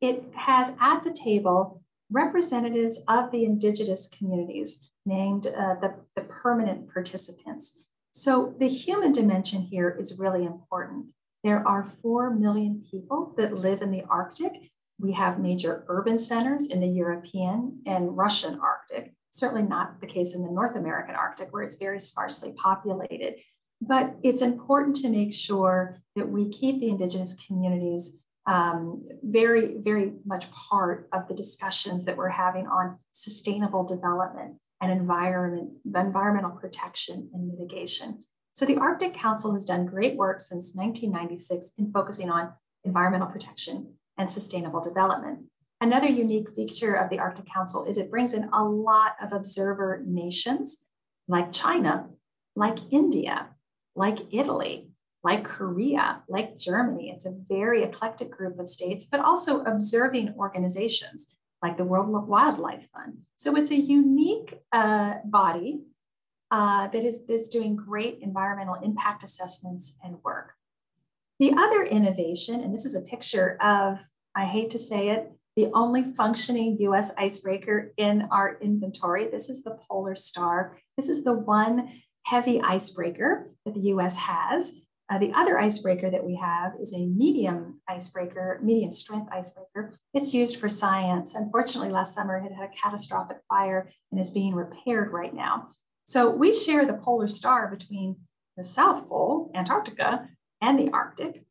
[0.00, 6.92] it has at the table representatives of the indigenous communities named uh, the, the permanent
[6.92, 7.87] participants.
[8.18, 11.06] So the human dimension here is really important.
[11.44, 14.72] There are 4 million people that live in the Arctic.
[14.98, 20.34] We have major urban centers in the European and Russian Arctic, certainly not the case
[20.34, 23.36] in the North American Arctic, where it's very sparsely populated.
[23.80, 30.14] But it's important to make sure that we keep the Indigenous communities um, very, very
[30.26, 37.30] much part of the discussions that we're having on sustainable development and environment, environmental protection
[37.32, 38.24] and mitigation.
[38.54, 42.52] So the Arctic Council has done great work since 1996 in focusing on
[42.84, 45.44] environmental protection and sustainable development.
[45.80, 50.02] Another unique feature of the Arctic Council is it brings in a lot of observer
[50.04, 50.84] nations
[51.28, 52.08] like China,
[52.56, 53.50] like India,
[53.94, 54.90] like Italy,
[55.22, 57.12] like Korea, like Germany.
[57.14, 62.88] It's a very eclectic group of states, but also observing organizations like the World Wildlife
[62.94, 63.18] Fund.
[63.36, 65.82] So it's a unique uh, body
[66.50, 70.54] uh, that is, is doing great environmental impact assessments and work.
[71.38, 74.00] The other innovation, and this is a picture of,
[74.34, 79.28] I hate to say it, the only functioning US icebreaker in our inventory.
[79.28, 80.78] This is the Polar Star.
[80.96, 84.72] This is the one heavy icebreaker that the US has.
[85.10, 89.94] Uh, the other icebreaker that we have is a medium icebreaker, medium strength icebreaker.
[90.12, 91.34] It's used for science.
[91.34, 95.68] Unfortunately, last summer it had a catastrophic fire and is being repaired right now.
[96.04, 98.16] So we share the polar star between
[98.56, 100.28] the South Pole, Antarctica,
[100.60, 101.44] and the Arctic.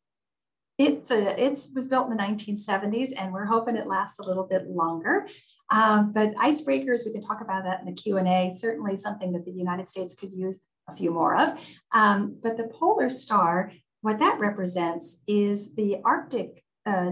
[0.78, 4.44] It's a, it was built in the 1970s, and we're hoping it lasts a little
[4.44, 5.26] bit longer.
[5.70, 9.50] Um, but icebreakers, we can talk about that in the Q&A, certainly something that the
[9.50, 11.58] United States could use a few more of.
[11.92, 17.10] Um, but the polar star, what that represents is the Arctic uh,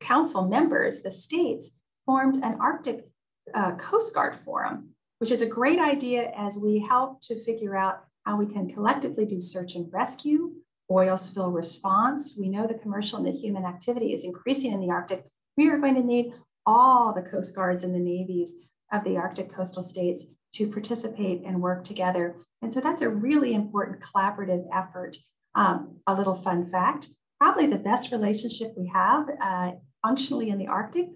[0.00, 3.06] Council members, the states, formed an Arctic
[3.54, 8.04] uh, Coast Guard Forum, which is a great idea as we help to figure out
[8.24, 10.52] how we can collectively do search and rescue,
[10.90, 12.34] oil spill response.
[12.38, 15.24] We know the commercial and the human activity is increasing in the Arctic.
[15.56, 16.32] We are going to need
[16.66, 18.54] all the Coast Guards and the navies
[18.92, 22.36] of the Arctic coastal states to participate and work together.
[22.62, 25.16] And so that's a really important collaborative effort.
[25.54, 27.08] Um, a little fun fact
[27.40, 29.72] probably the best relationship we have uh,
[30.06, 31.08] functionally in the Arctic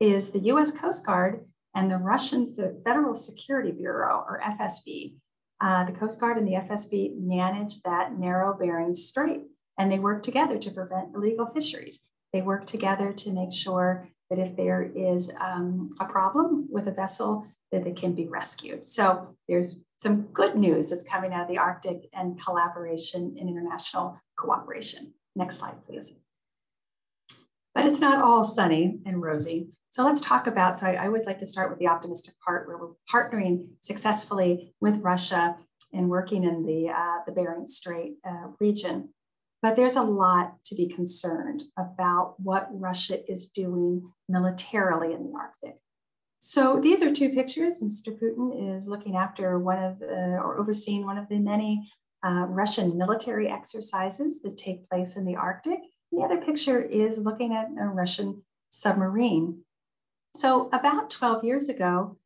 [0.00, 2.54] is the US Coast Guard and the Russian
[2.84, 5.16] Federal Security Bureau, or FSB.
[5.60, 9.42] Uh, the Coast Guard and the FSB manage that narrow Bering Strait,
[9.78, 12.00] and they work together to prevent illegal fisheries.
[12.32, 16.92] They work together to make sure that if there is um, a problem with a
[16.92, 18.84] vessel, that they can be rescued.
[18.84, 24.20] So there's some good news that's coming out of the Arctic and collaboration and international
[24.38, 25.14] cooperation.
[25.34, 26.14] Next slide, please.
[27.74, 29.68] But it's not all sunny and rosy.
[29.90, 32.66] So let's talk about, so I, I always like to start with the optimistic part
[32.66, 35.56] where we're partnering successfully with Russia
[35.92, 39.10] and working in the, uh, the Bering Strait uh, region.
[39.62, 45.32] But there's a lot to be concerned about what Russia is doing militarily in the
[45.38, 45.80] Arctic.
[46.40, 47.80] So these are two pictures.
[47.80, 48.16] Mr.
[48.16, 51.90] Putin is looking after one of the, or overseeing one of the many
[52.24, 55.80] uh, Russian military exercises that take place in the Arctic.
[56.12, 59.62] The other picture is looking at a Russian submarine.
[60.34, 62.18] So about 12 years ago,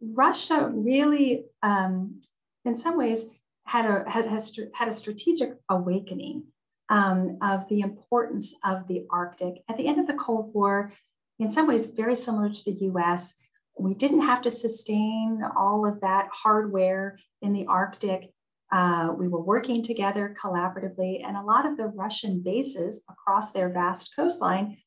[0.00, 2.20] Russia really, um,
[2.64, 3.26] in some ways,
[3.66, 4.26] had a, had,
[4.74, 6.44] had a strategic awakening
[6.88, 9.62] um, of the importance of the Arctic.
[9.68, 10.92] At the end of the Cold War,
[11.38, 13.36] in some ways, very similar to the US,
[13.78, 18.32] we didn't have to sustain all of that hardware in the Arctic.
[18.70, 23.70] Uh, we were working together collaboratively, and a lot of the Russian bases across their
[23.70, 24.78] vast coastline,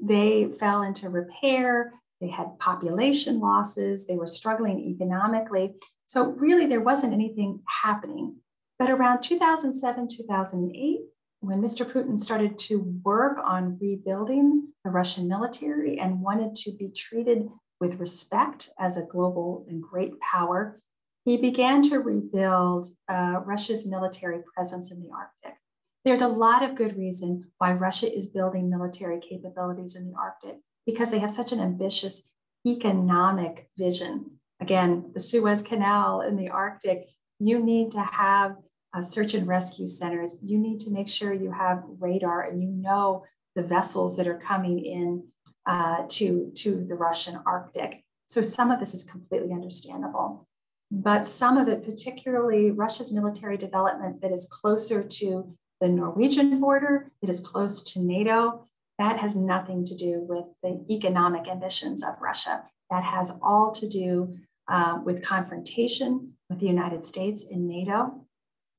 [0.00, 1.92] they fell into repair.
[2.20, 4.06] They had population losses.
[4.06, 5.74] They were struggling economically.
[6.06, 8.36] So really, there wasn't anything happening.
[8.78, 11.00] But around 2007, 2008,
[11.40, 11.84] when Mr.
[11.84, 17.48] Putin started to work on rebuilding the Russian military and wanted to be treated
[17.84, 20.80] with respect as a global and great power,
[21.26, 25.58] he began to rebuild uh, Russia's military presence in the Arctic.
[26.04, 30.60] There's a lot of good reason why Russia is building military capabilities in the Arctic
[30.86, 32.30] because they have such an ambitious
[32.66, 34.38] economic vision.
[34.60, 38.56] Again, the Suez Canal in the Arctic, you need to have
[38.94, 40.38] uh, search and rescue centers.
[40.42, 43.24] You need to make sure you have radar and you know
[43.56, 45.24] the vessels that are coming in
[45.66, 48.04] uh, to, to the Russian Arctic.
[48.26, 50.46] So some of this is completely understandable.
[50.90, 57.10] But some of it, particularly Russia's military development that is closer to the Norwegian border,
[57.20, 62.20] that is close to NATO, that has nothing to do with the economic ambitions of
[62.20, 62.62] Russia.
[62.90, 64.36] That has all to do
[64.68, 68.26] uh, with confrontation with the United States and NATO.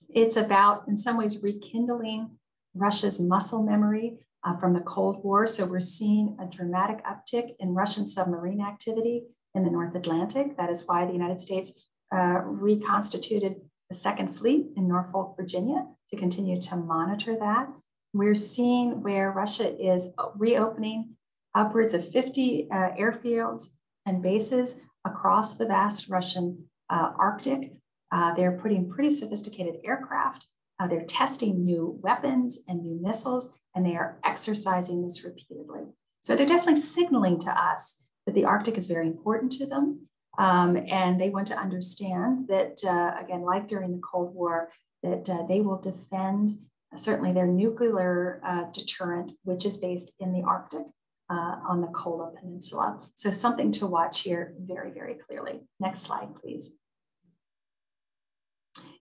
[0.10, 2.38] It's about, in some ways, rekindling
[2.74, 5.48] Russia's muscle memory uh, from the Cold War.
[5.48, 9.24] So we're seeing a dramatic uptick in Russian submarine activity
[9.56, 10.56] in the North Atlantic.
[10.58, 11.86] That is why the United States
[12.16, 13.56] uh, reconstituted
[13.90, 17.70] the Second Fleet in Norfolk, Virginia, to continue to monitor that.
[18.14, 21.16] We're seeing where Russia is reopening
[21.54, 23.72] upwards of 50 uh, airfields
[24.06, 27.74] and bases across the vast Russian uh, Arctic.
[28.12, 30.48] Uh, they're putting pretty sophisticated aircraft.
[30.80, 35.82] Uh, they're testing new weapons and new missiles, and they are exercising this repeatedly.
[36.22, 37.96] So they're definitely signaling to us
[38.26, 40.06] that the Arctic is very important to them.
[40.38, 44.70] Um, and they want to understand that, uh, again, like during the Cold War,
[45.02, 46.58] that uh, they will defend
[46.94, 50.86] uh, certainly their nuclear uh, deterrent, which is based in the Arctic
[51.30, 53.02] uh, on the Kola Peninsula.
[53.16, 55.62] So something to watch here very, very clearly.
[55.80, 56.74] Next slide, please.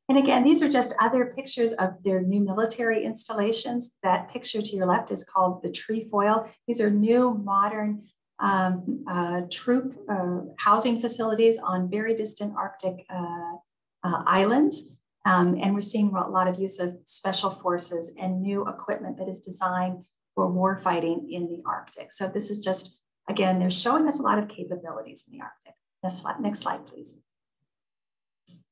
[0.08, 3.92] And again, these are just other pictures of their new military installations.
[4.02, 6.50] That picture to your left is called the Trefoil.
[6.66, 8.02] These are new modern
[8.38, 13.54] um, uh, troop uh, housing facilities on very distant Arctic uh,
[14.02, 15.00] uh, islands.
[15.24, 19.28] Um, and we're seeing a lot of use of special forces and new equipment that
[19.28, 22.12] is designed for war fighting in the Arctic.
[22.12, 25.74] So this is just, again, they're showing us a lot of capabilities in the Arctic.
[26.02, 27.23] Next slide, next slide please.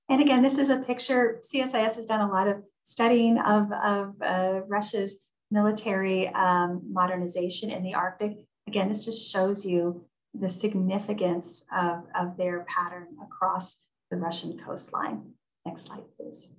[0.08, 4.14] And again, this is a picture, CSIS has done a lot of studying of, of
[4.20, 8.38] uh, Russia's military um, modernization in the Arctic.
[8.66, 13.76] Again, this just shows you the significance of, of their pattern across
[14.10, 15.32] the Russian coastline.
[15.64, 16.50] Next slide, please.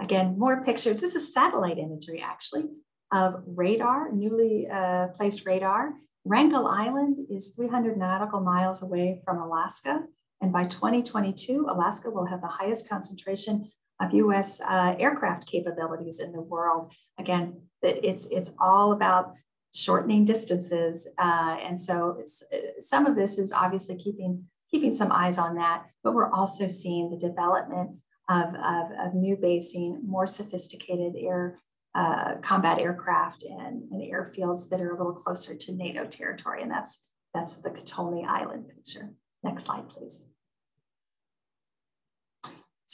[0.00, 1.00] Again, more pictures.
[1.00, 2.64] This is satellite imagery, actually,
[3.12, 5.94] of radar, newly uh, placed radar.
[6.24, 10.04] Wrangel Island is 300 nautical miles away from Alaska.
[10.44, 16.32] And by 2022, Alaska will have the highest concentration of US uh, aircraft capabilities in
[16.32, 16.92] the world.
[17.18, 19.32] Again, it's, it's all about
[19.72, 21.08] shortening distances.
[21.16, 22.42] Uh, and so it's,
[22.80, 27.08] some of this is obviously keeping, keeping some eyes on that, but we're also seeing
[27.08, 27.92] the development
[28.28, 31.58] of, of, of new basing, more sophisticated air
[31.94, 36.60] uh, combat aircraft and, and airfields that are a little closer to NATO territory.
[36.60, 39.08] And that's, that's the Kotelny Island picture.
[39.42, 40.24] Next slide, please.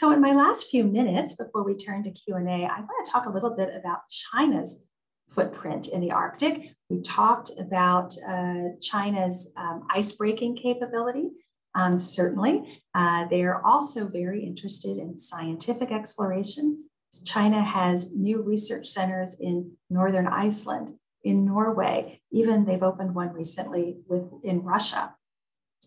[0.01, 3.27] So in my last few minutes before we turn to Q&A, I want to talk
[3.27, 4.83] a little bit about China's
[5.29, 6.75] footprint in the Arctic.
[6.89, 11.33] We talked about uh, China's um, ice breaking capability.
[11.75, 16.85] Um, certainly, uh, they are also very interested in scientific exploration.
[17.27, 20.95] China has new research centers in northern Iceland,
[21.25, 25.15] in Norway, even they've opened one recently with, in Russia.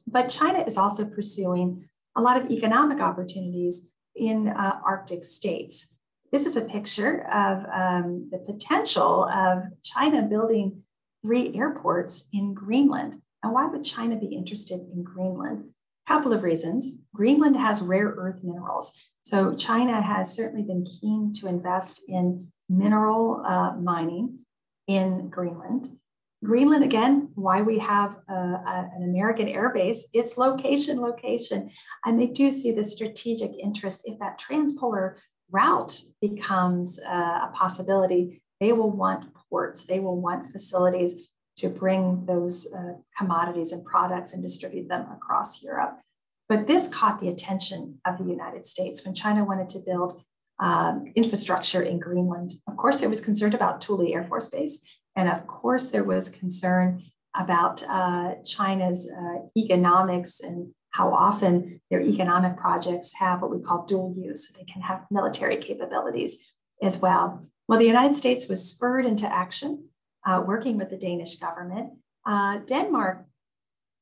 [0.05, 5.95] But China is also pursuing a lot of economic opportunities in uh, Arctic states.
[6.31, 10.81] This is a picture of um, the potential of China building
[11.23, 13.21] three airports in Greenland.
[13.43, 15.65] And why would China be interested in Greenland?
[16.07, 16.97] A couple of reasons.
[17.13, 18.93] Greenland has rare earth minerals.
[19.23, 24.39] So China has certainly been keen to invest in mineral uh, mining
[24.87, 25.91] in Greenland.
[26.43, 31.69] Greenland, again, why we have a, a, an American air base, it's location, location.
[32.05, 34.01] And they do see the strategic interest.
[34.05, 35.15] If that transpolar
[35.49, 41.15] route becomes uh, a possibility, they will want ports, they will want facilities
[41.57, 45.99] to bring those uh, commodities and products and distribute them across Europe.
[46.49, 50.21] But this caught the attention of the United States when China wanted to build
[50.59, 52.55] um, infrastructure in Greenland.
[52.67, 54.81] Of course, there was concerned about Thule Air Force Base.
[55.15, 57.03] And of course, there was concern
[57.35, 63.85] about uh, China's uh, economics and how often their economic projects have what we call
[63.85, 64.47] dual use.
[64.47, 67.45] So they can have military capabilities as well.
[67.67, 69.89] Well, the United States was spurred into action
[70.25, 71.93] uh, working with the Danish government.
[72.25, 73.25] Uh, Denmark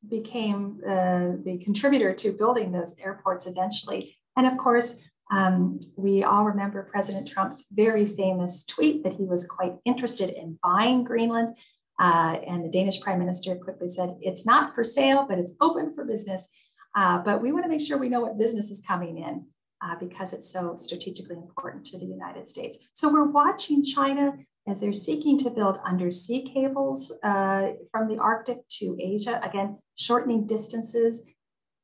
[0.07, 4.17] became uh, the contributor to building those airports eventually.
[4.35, 9.47] And of course, um, we all remember President Trump's very famous tweet that he was
[9.47, 11.55] quite interested in buying Greenland.
[11.99, 15.93] Uh, and the Danish prime minister quickly said, it's not for sale, but it's open
[15.95, 16.49] for business.
[16.95, 19.45] Uh, but we want to make sure we know what business is coming in
[19.81, 22.89] uh, because it's so strategically important to the United States.
[22.93, 24.33] So we're watching China
[24.67, 30.45] as they're seeking to build undersea cables uh, from the Arctic to Asia, again, shortening
[30.45, 31.23] distances,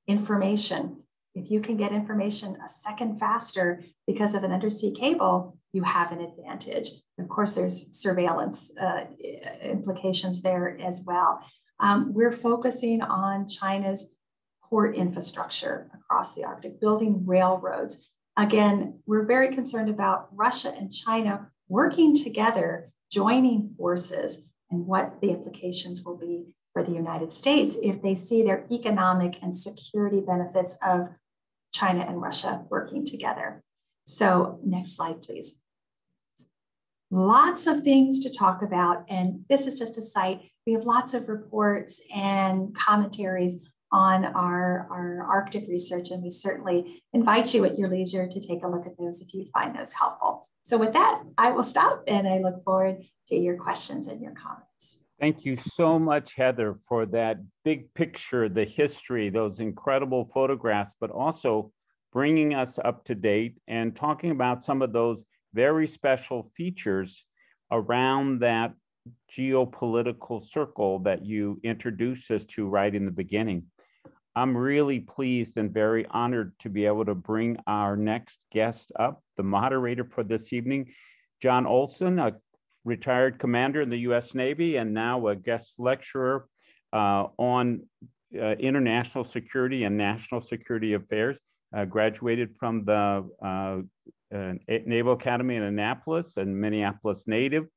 [0.07, 1.03] information.
[1.37, 6.11] If you can get information a second faster because of an undersea cable, you have
[6.11, 6.89] an advantage.
[7.19, 9.05] Of course, there's surveillance uh,
[9.61, 11.41] implications there as well.
[11.79, 14.17] Um, we're focusing on China's
[14.63, 18.11] port infrastructure across the Arctic, building railroads.
[18.35, 25.29] Again, we're very concerned about Russia and China working together, joining forces, and what the
[25.29, 30.77] implications will be for the United States if they see their economic and security benefits
[30.85, 31.09] of
[31.73, 33.63] China and Russia working together.
[34.05, 35.59] So, next slide, please.
[37.09, 40.41] Lots of things to talk about, and this is just a site.
[40.65, 47.03] We have lots of reports and commentaries on our, our Arctic research, and we certainly
[47.13, 49.93] invite you at your leisure to take a look at those if you find those
[49.93, 50.49] helpful.
[50.63, 54.33] So, with that, I will stop and I look forward to your questions and your
[54.33, 54.66] comments.
[55.19, 61.09] Thank you so much, Heather, for that big picture, the history, those incredible photographs, but
[61.09, 61.71] also
[62.13, 65.23] bringing us up to date and talking about some of those
[65.55, 67.25] very special features
[67.71, 68.73] around that
[69.31, 73.63] geopolitical circle that you introduced us to right in the beginning.
[74.35, 79.23] I'm really pleased and very honored to be able to bring our next guest up,
[79.35, 80.93] the moderator for this evening,
[81.41, 82.35] John Olson, a
[82.87, 86.47] retired commander in the US Navy and now a guest lecturer
[86.93, 87.83] uh, on
[88.33, 91.37] uh, international security and national security affairs.
[91.75, 93.79] Uh, graduated from the uh,
[94.33, 94.53] uh,
[94.85, 97.67] Naval Academy in Annapolis and Minneapolis native.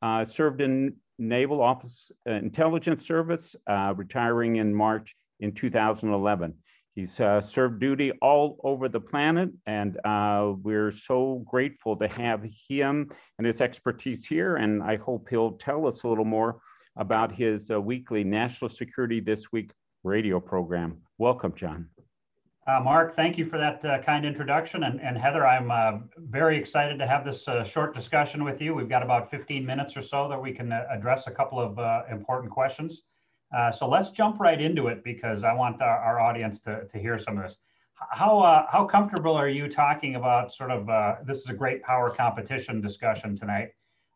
[0.00, 3.54] Uh, served in Naval Office Intelligence Service,
[3.94, 6.54] retiring in March in 2011.
[6.94, 12.44] He's uh, served duty all over the planet, and uh, we're so grateful to have
[12.68, 14.56] him and his expertise here.
[14.56, 16.60] And I hope he'll tell us a little more
[16.96, 19.72] about his uh, weekly National Security This Week
[20.04, 20.98] radio program.
[21.18, 21.88] Welcome, John.
[22.68, 24.84] Uh, Mark, thank you for that uh, kind introduction.
[24.84, 28.72] And, and Heather, I'm uh, very excited to have this short discussion with you.
[28.72, 31.76] We've got about 15 minutes or so that we can address a couple of
[32.08, 33.02] important questions.
[33.54, 36.98] Uh, so let's jump right into it because I want our, our audience to, to
[36.98, 37.58] hear some of this.
[37.94, 41.80] How, uh, how comfortable are you talking about sort of, uh, this is a great
[41.82, 43.68] power competition discussion tonight.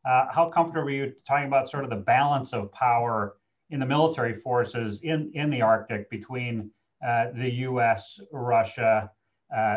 [0.04, 3.36] Uh, how comfortable are you talking about sort of the balance of power
[3.70, 6.70] in the military forces in, in the Arctic between
[7.06, 9.10] uh, the US, Russia,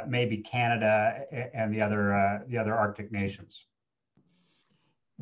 [0.08, 1.22] maybe Canada
[1.54, 3.66] and the other, the other Arctic nations?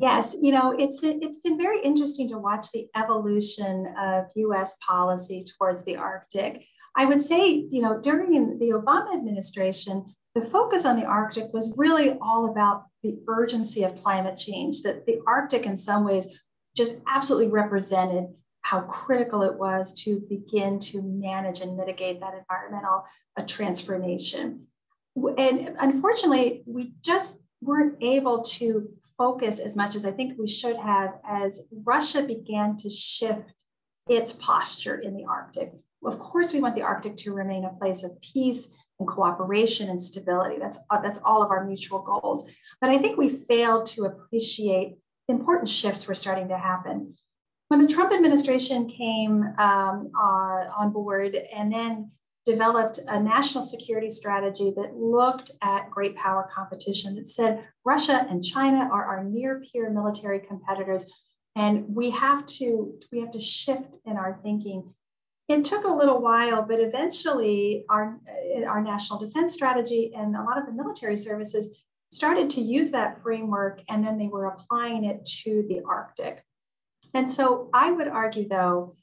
[0.00, 4.76] Yes, you know, it's been, it's been very interesting to watch the evolution of US
[4.86, 6.64] policy towards the Arctic.
[6.96, 11.74] I would say, you know, during the Obama administration, the focus on the Arctic was
[11.76, 16.28] really all about the urgency of climate change, that the Arctic, in some ways,
[16.74, 18.24] just absolutely represented
[18.62, 23.04] how critical it was to begin to manage and mitigate that environmental
[23.36, 24.66] uh, transformation.
[25.16, 28.88] And unfortunately, we just weren't able to
[29.18, 33.64] focus as much as I think we should have as Russia began to shift
[34.08, 35.72] its posture in the Arctic.
[36.04, 40.02] Of course, we want the Arctic to remain a place of peace and cooperation and
[40.02, 40.58] stability.
[40.58, 42.50] That's, uh, that's all of our mutual goals.
[42.80, 44.96] But I think we failed to appreciate
[45.28, 47.14] important shifts were starting to happen.
[47.68, 52.10] When the Trump administration came um, uh, on board and then
[52.50, 57.14] developed a national security strategy that looked at great power competition.
[57.14, 61.12] That said Russia and China are our near peer military competitors
[61.56, 64.94] and we have to we have to shift in our thinking.
[65.48, 68.18] It took a little while but eventually our
[68.66, 71.78] our national defense strategy and a lot of the military services
[72.10, 76.42] started to use that framework and then they were applying it to the arctic.
[77.14, 78.96] And so i would argue though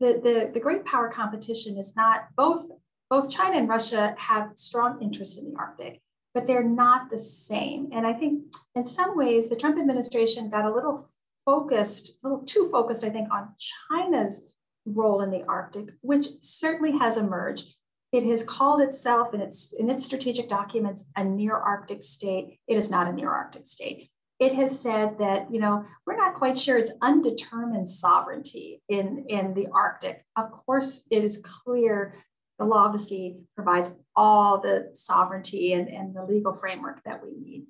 [0.00, 2.66] the, the, the great power competition is not both
[3.08, 6.00] both China and Russia have strong interests in the Arctic,
[6.34, 7.88] but they're not the same.
[7.92, 8.42] And I think
[8.74, 11.08] in some ways the Trump administration got a little
[11.44, 13.54] focused, a little too focused, I think, on
[13.88, 14.52] China's
[14.84, 17.76] role in the Arctic, which certainly has emerged.
[18.12, 22.58] It has called itself in its in its strategic documents a near Arctic state.
[22.66, 26.34] It is not a near Arctic state it has said that you know we're not
[26.34, 30.24] quite sure it's undetermined sovereignty in in the arctic.
[30.36, 32.14] Of course it is clear
[32.58, 37.22] the law of the sea provides all the sovereignty and, and the legal framework that
[37.22, 37.66] we need.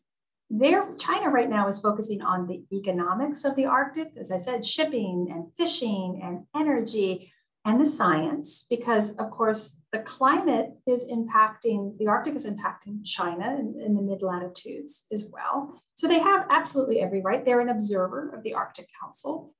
[0.48, 4.12] There china right now is focusing on the economics of the arctic.
[4.18, 7.32] As i said shipping and fishing and energy
[7.66, 13.56] and the science, because of course the climate is impacting, the Arctic is impacting China
[13.58, 15.82] in, in the mid latitudes as well.
[15.96, 17.44] So they have absolutely every right.
[17.44, 19.52] They're an observer of the Arctic Council.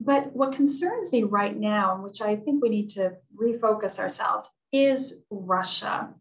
[0.00, 5.20] But what concerns me right now, which I think we need to refocus ourselves, is
[5.30, 6.12] Russia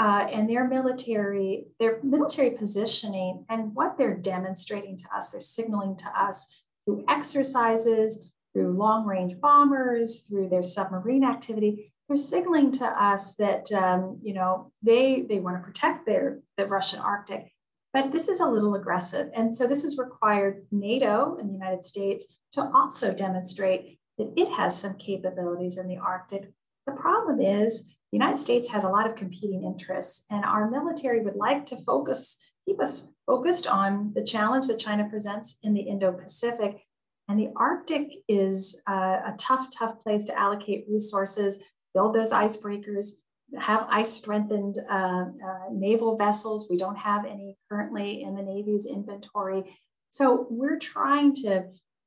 [0.00, 5.96] uh, and their military, their military positioning and what they're demonstrating to us, they're signaling
[5.98, 6.48] to us
[6.84, 11.92] through exercises, through long range bombers, through their submarine activity.
[12.08, 16.66] They're signaling to us that um, you know they they want to protect their the
[16.66, 17.52] Russian Arctic,
[17.92, 19.30] But this is a little aggressive.
[19.34, 24.48] And so this has required NATO and the United States to also demonstrate that it
[24.52, 26.52] has some capabilities in the Arctic.
[26.86, 31.20] The problem is the United States has a lot of competing interests, and our military
[31.20, 32.36] would like to focus,
[32.66, 36.84] keep us focused on the challenge that China presents in the Indo Pacific.
[37.30, 41.60] And the Arctic is a, a tough, tough place to allocate resources,
[41.94, 43.12] build those icebreakers,
[43.56, 46.66] have ice strengthened uh, uh, naval vessels.
[46.68, 49.76] We don't have any currently in the Navy's inventory.
[50.10, 51.66] So we're trying to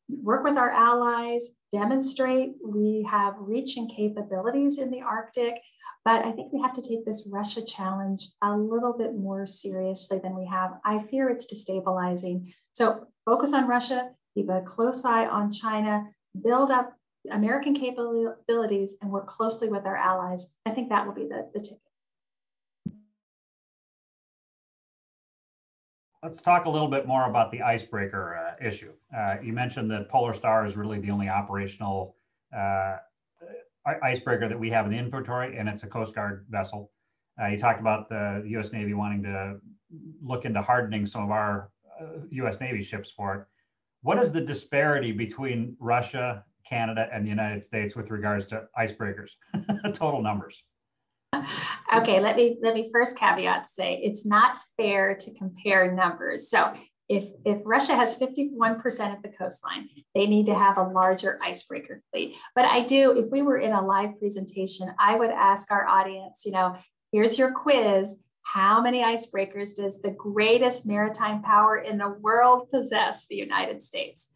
[0.10, 5.54] work with our allies, demonstrate we have reach and capabilities in the Arctic.
[6.04, 10.20] But I think we have to take this Russia challenge a little bit more seriously
[10.22, 10.72] than we have.
[10.84, 12.54] I fear it's destabilizing.
[12.74, 16.08] So focus on Russia, keep a close eye on China,
[16.42, 16.94] build up
[17.32, 20.54] American capabilities, and work closely with our allies.
[20.66, 21.80] I think that will be the, the ticket.
[26.22, 28.92] Let's talk a little bit more about the icebreaker uh, issue.
[29.16, 32.16] Uh, you mentioned that Polar Star is really the only operational
[32.58, 32.98] uh,
[34.02, 36.92] icebreaker that we have in the inventory, and it's a Coast Guard vessel.
[37.42, 38.72] Uh, you talked about the U.S.
[38.72, 39.58] Navy wanting to
[40.22, 41.70] look into hardening some of our
[42.32, 42.56] U.S.
[42.56, 43.46] Uh, Navy ships for it.
[44.04, 49.30] What is the disparity between Russia, Canada, and the United States with regards to icebreakers?
[49.94, 50.62] Total numbers.
[51.94, 56.50] Okay, let me let me first caveat say it's not fair to compare numbers.
[56.50, 56.74] So
[57.08, 62.02] if, if Russia has 51% of the coastline, they need to have a larger icebreaker
[62.12, 62.36] fleet.
[62.56, 66.44] But I do, if we were in a live presentation, I would ask our audience,
[66.46, 66.76] you know,
[67.12, 68.16] here's your quiz.
[68.44, 74.30] How many icebreakers does the greatest maritime power in the world possess, the United States?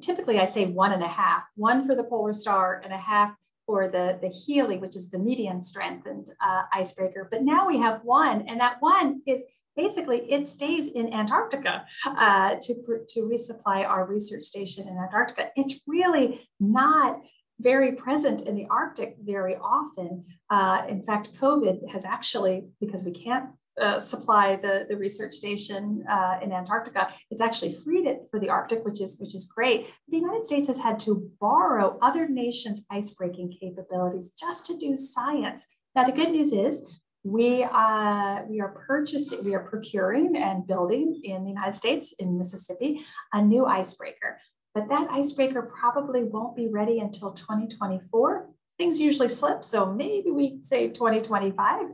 [0.00, 3.34] Typically, I say one and a half, one for the Polar Star and a half
[3.66, 7.28] for the, the Healy, which is the medium strengthened uh, icebreaker.
[7.30, 9.42] But now we have one, and that one is
[9.76, 12.74] basically it stays in Antarctica uh, to,
[13.08, 15.50] to resupply our research station in Antarctica.
[15.54, 17.20] It's really not
[17.60, 20.24] very present in the Arctic very often.
[20.50, 23.46] Uh, in fact, COVID has actually, because we can't
[23.80, 27.08] uh, supply the, the research station uh, in Antarctica.
[27.30, 29.88] It's actually freed it for the Arctic, which is which is great.
[30.08, 35.66] The United States has had to borrow other nations' icebreaking capabilities just to do science.
[35.94, 41.20] Now, the good news is we uh, we are purchasing, we are procuring and building
[41.24, 44.38] in the United States, in Mississippi, a new icebreaker.
[44.76, 48.50] But that icebreaker probably won't be ready until 2024.
[48.78, 51.86] Things usually slip, so maybe we say 2025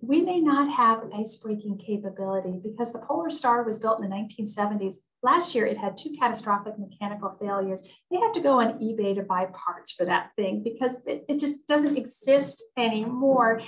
[0.00, 4.96] we may not have ice-breaking capability because the Polar Star was built in the 1970s.
[5.22, 7.82] Last year, it had two catastrophic mechanical failures.
[8.10, 11.38] They had to go on eBay to buy parts for that thing because it, it
[11.38, 13.60] just doesn't exist anymore.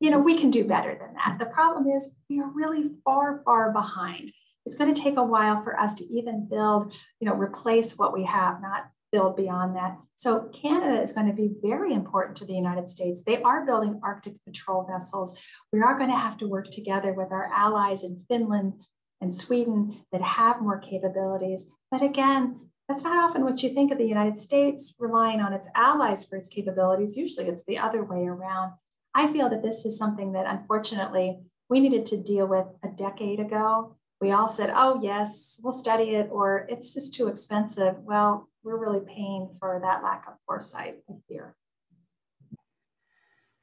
[0.00, 1.38] You know, we can do better than that.
[1.38, 4.32] The problem is we are really far, far behind.
[4.64, 8.12] It's going to take a while for us to even build, you know, replace what
[8.12, 9.98] we have, not build beyond that.
[10.16, 13.22] So Canada is going to be very important to the United States.
[13.22, 15.38] They are building Arctic patrol vessels.
[15.72, 18.74] We are going to have to work together with our allies in Finland
[19.20, 21.66] and Sweden that have more capabilities.
[21.90, 25.68] But again, that's not often what you think of the United States relying on its
[25.74, 27.16] allies for its capabilities.
[27.16, 28.72] Usually it's the other way around.
[29.14, 31.38] I feel that this is something that unfortunately
[31.68, 33.96] we needed to deal with a decade ago.
[34.22, 37.96] We all said, oh, yes, we'll study it, or it's just too expensive.
[38.02, 41.56] Well, we're really paying for that lack of foresight here.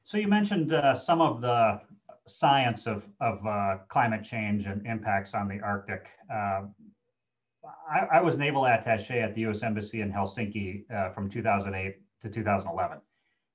[0.04, 1.80] So you mentioned uh, some of the
[2.26, 6.04] science of, of uh, climate change and impacts on the Arctic.
[6.30, 6.64] Uh,
[7.90, 9.62] I, I, was naval attache at the U.S.
[9.62, 12.98] Embassy in Helsinki uh, from 2008 to 2011.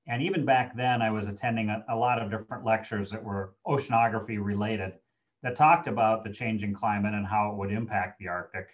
[0.08, 3.54] And even back then, I was attending a, a, lot of different lectures that were
[3.64, 4.94] oceanography related
[5.42, 8.66] that talked about the changing climate and how it would impact the Arctic,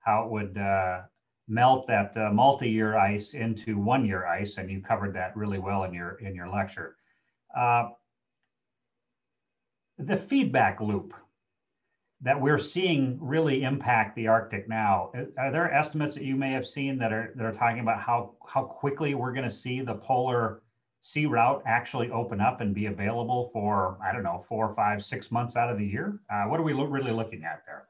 [0.00, 1.02] how it would uh,
[1.48, 5.94] melt that uh, multi-year ice into one-year ice, and you covered that really well in
[5.94, 6.96] your in your lecture.
[7.56, 7.88] Uh,
[9.98, 11.14] the feedback loop
[12.20, 15.10] that we're seeing really impact the Arctic now.
[15.16, 18.00] Uh, are there estimates that you may have seen that are that are talking about
[18.00, 20.62] how how quickly we're going to see the polar
[21.00, 25.30] sea route actually open up and be available for I don't know four, five, six
[25.30, 26.20] months out of the year?
[26.30, 27.86] Uh, what are we lo- really looking at there?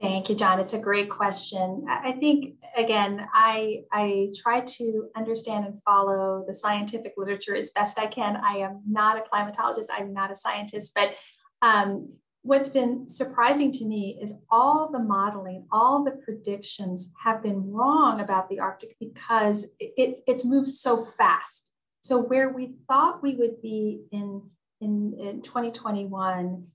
[0.00, 0.58] Thank you, John.
[0.58, 1.86] It's a great question.
[1.88, 8.00] I think again, I I try to understand and follow the scientific literature as best
[8.00, 8.36] I can.
[8.36, 9.86] I am not a climatologist.
[9.92, 11.14] I'm not a scientist, but
[11.62, 17.70] um, what's been surprising to me is all the modeling, all the predictions have been
[17.70, 21.71] wrong about the Arctic because it, it's moved so fast.
[22.02, 24.42] So where we thought we would be in
[24.80, 26.66] in, in 2021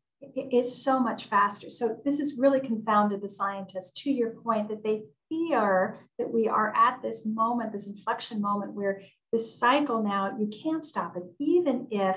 [0.52, 1.70] is so much faster.
[1.70, 6.48] So this has really confounded the scientists to your point that they fear that we
[6.48, 9.02] are at this moment, this inflection moment where
[9.32, 12.16] this cycle now, you can't stop it, even if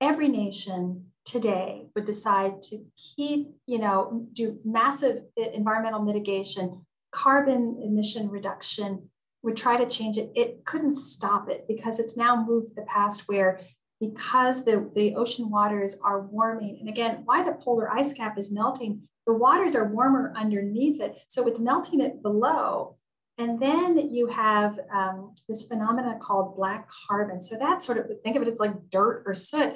[0.00, 2.84] every nation today would decide to
[3.16, 9.10] keep, you know, do massive environmental mitigation, carbon emission reduction,
[9.42, 13.28] would try to change it, it couldn't stop it because it's now moved the past
[13.28, 13.60] where
[14.00, 18.52] because the, the ocean waters are warming, and again, why the polar ice cap is
[18.52, 21.18] melting, the waters are warmer underneath it.
[21.28, 22.96] So it's melting it below.
[23.36, 27.40] And then you have um, this phenomena called black carbon.
[27.40, 29.74] So that's sort of, think of it as like dirt or soot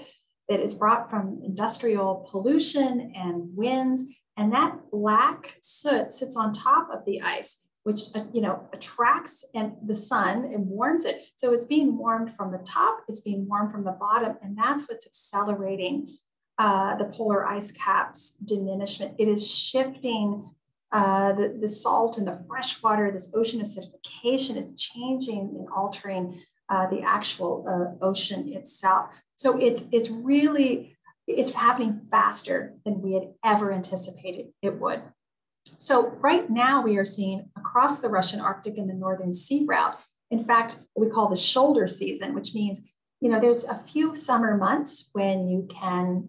[0.48, 4.04] that is brought from industrial pollution and winds.
[4.36, 9.45] And that black soot sits on top of the ice which uh, you know attracts
[9.55, 11.24] and the sun and warms it.
[11.37, 14.89] So it's being warmed from the top, it's being warmed from the bottom, and that's
[14.89, 16.16] what's accelerating
[16.59, 19.14] uh, the polar ice caps diminishment.
[19.18, 20.51] It is shifting
[20.93, 26.39] uh, the, the salt and the fresh water, this ocean acidification is changing and altering
[26.68, 29.07] uh, the actual uh, ocean itself.
[29.37, 35.03] So it's it's really it's happening faster than we had ever anticipated it would.
[35.83, 39.99] So right now we are seeing across the Russian Arctic and the Northern Sea route,
[40.30, 42.83] in fact, we call the shoulder season, which means,
[43.20, 46.28] you know, there's a few summer months when you can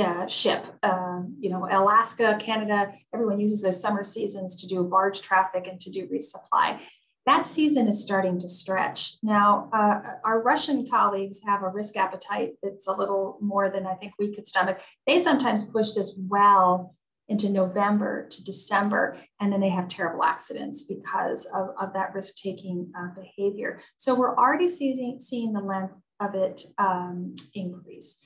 [0.00, 5.20] uh, ship, um, you know, Alaska, Canada, everyone uses those summer seasons to do barge
[5.20, 6.80] traffic and to do resupply.
[7.26, 9.16] That season is starting to stretch.
[9.22, 13.96] Now, uh, our Russian colleagues have a risk appetite that's a little more than I
[13.96, 14.80] think we could stomach.
[15.06, 16.94] They sometimes push this well
[17.28, 22.36] into November to December, and then they have terrible accidents because of, of that risk
[22.36, 23.80] taking uh, behavior.
[23.96, 28.18] So we're already seeing, seeing the length of it um, increase.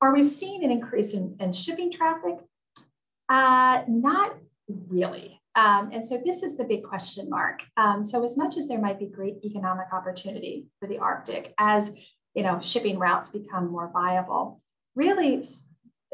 [0.00, 2.38] Are we seeing an increase in, in shipping traffic?
[3.28, 4.36] Uh, not
[4.90, 5.40] really.
[5.54, 7.64] Um, and so this is the big question mark.
[7.76, 11.98] Um, so as much as there might be great economic opportunity for the Arctic as
[12.34, 14.60] you know shipping routes become more viable,
[14.94, 15.42] really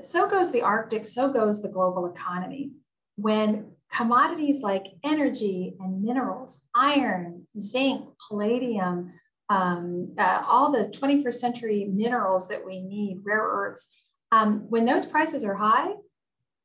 [0.00, 2.72] so goes the Arctic, so goes the global economy.
[3.16, 9.12] When commodities like energy and minerals, iron, zinc, palladium,
[9.48, 13.94] um, uh, all the 21st century minerals that we need, rare earths,
[14.32, 15.92] um, when those prices are high,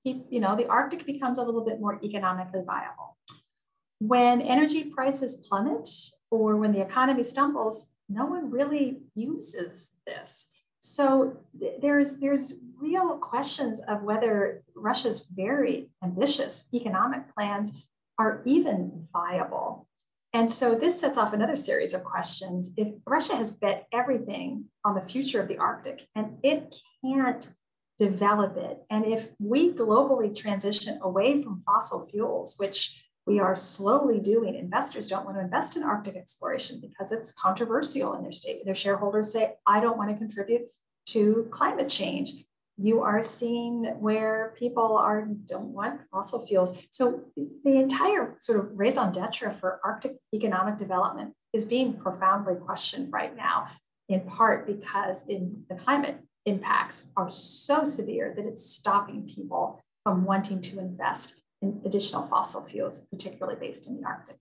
[0.04, 3.18] you know, the Arctic becomes a little bit more economically viable.
[4.00, 5.90] When energy prices plummet
[6.32, 10.50] or when the economy stumbles, no one really uses this.
[10.80, 11.38] So
[11.82, 17.86] there's there's real questions of whether Russia's very ambitious economic plans
[18.18, 19.88] are even viable.
[20.34, 22.72] And so this sets off another series of questions.
[22.78, 27.52] If Russia has bet everything on the future of the Arctic and it can't
[27.98, 34.20] develop it, and if we globally transition away from fossil fuels, which we are slowly
[34.20, 34.56] doing.
[34.56, 38.66] Investors don't want to invest in Arctic exploration because it's controversial in their state.
[38.66, 40.64] Their shareholders say, I don't want to contribute
[41.10, 42.34] to climate change.
[42.78, 46.76] You are seeing where people are don't want fossil fuels.
[46.90, 53.14] So the entire sort of raison d'etre for Arctic economic development is being profoundly questioned
[53.14, 53.68] right now,
[54.08, 56.18] in part because in the climate
[56.48, 61.39] impacts are so severe that it's stopping people from wanting to invest in
[61.86, 64.38] additional fossil fuels, particularly based in the Arctic.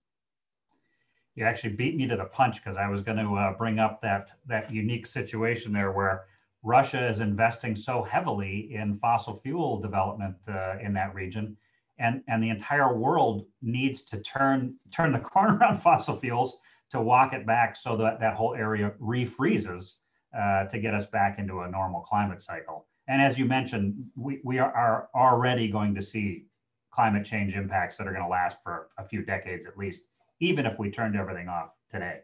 [1.35, 4.01] You actually beat me to the punch because I was going to uh, bring up
[4.01, 6.25] that that unique situation there where
[6.63, 11.55] Russia is investing so heavily in fossil fuel development uh, in that region,
[11.97, 16.57] and and the entire world needs to turn turn the corner on fossil fuels
[16.91, 19.95] to walk it back so that that whole area refreezes
[20.37, 22.85] uh, to get us back into a normal climate cycle.
[23.07, 26.45] And as you mentioned, we, we are, are already going to see
[26.91, 30.03] climate change impacts that are going to last for a few decades at least,
[30.39, 32.19] even if we turned everything off today.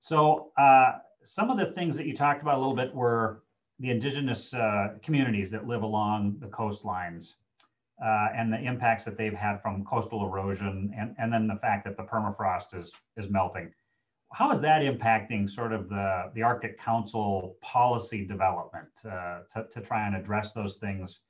[0.00, 3.42] So uh, some of the things that you talked about a little bit were
[3.78, 7.32] the indigenous uh, communities that live along the coastlines
[8.04, 11.84] uh, and the impacts that they've had from coastal erosion and, and then the fact
[11.84, 13.72] that the permafrost is, is melting.
[14.32, 19.80] How is that impacting sort of the, the Arctic Council policy development uh, to, to
[19.80, 21.20] try and address those things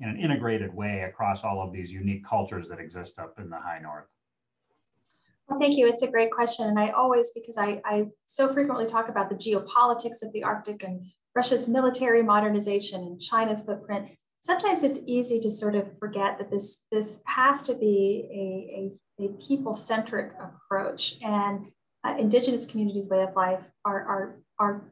[0.00, 3.58] in an integrated way across all of these unique cultures that exist up in the
[3.58, 4.06] high north?
[5.48, 5.86] Well, thank you.
[5.86, 6.68] It's a great question.
[6.68, 10.82] And I always, because I, I so frequently talk about the geopolitics of the Arctic
[10.82, 14.08] and Russia's military modernization and China's footprint,
[14.40, 18.26] sometimes it's easy to sort of forget that this, this has to be
[19.20, 21.16] a, a, a people-centric approach.
[21.22, 21.66] And
[22.04, 24.82] uh, indigenous communities' way of life are, are, are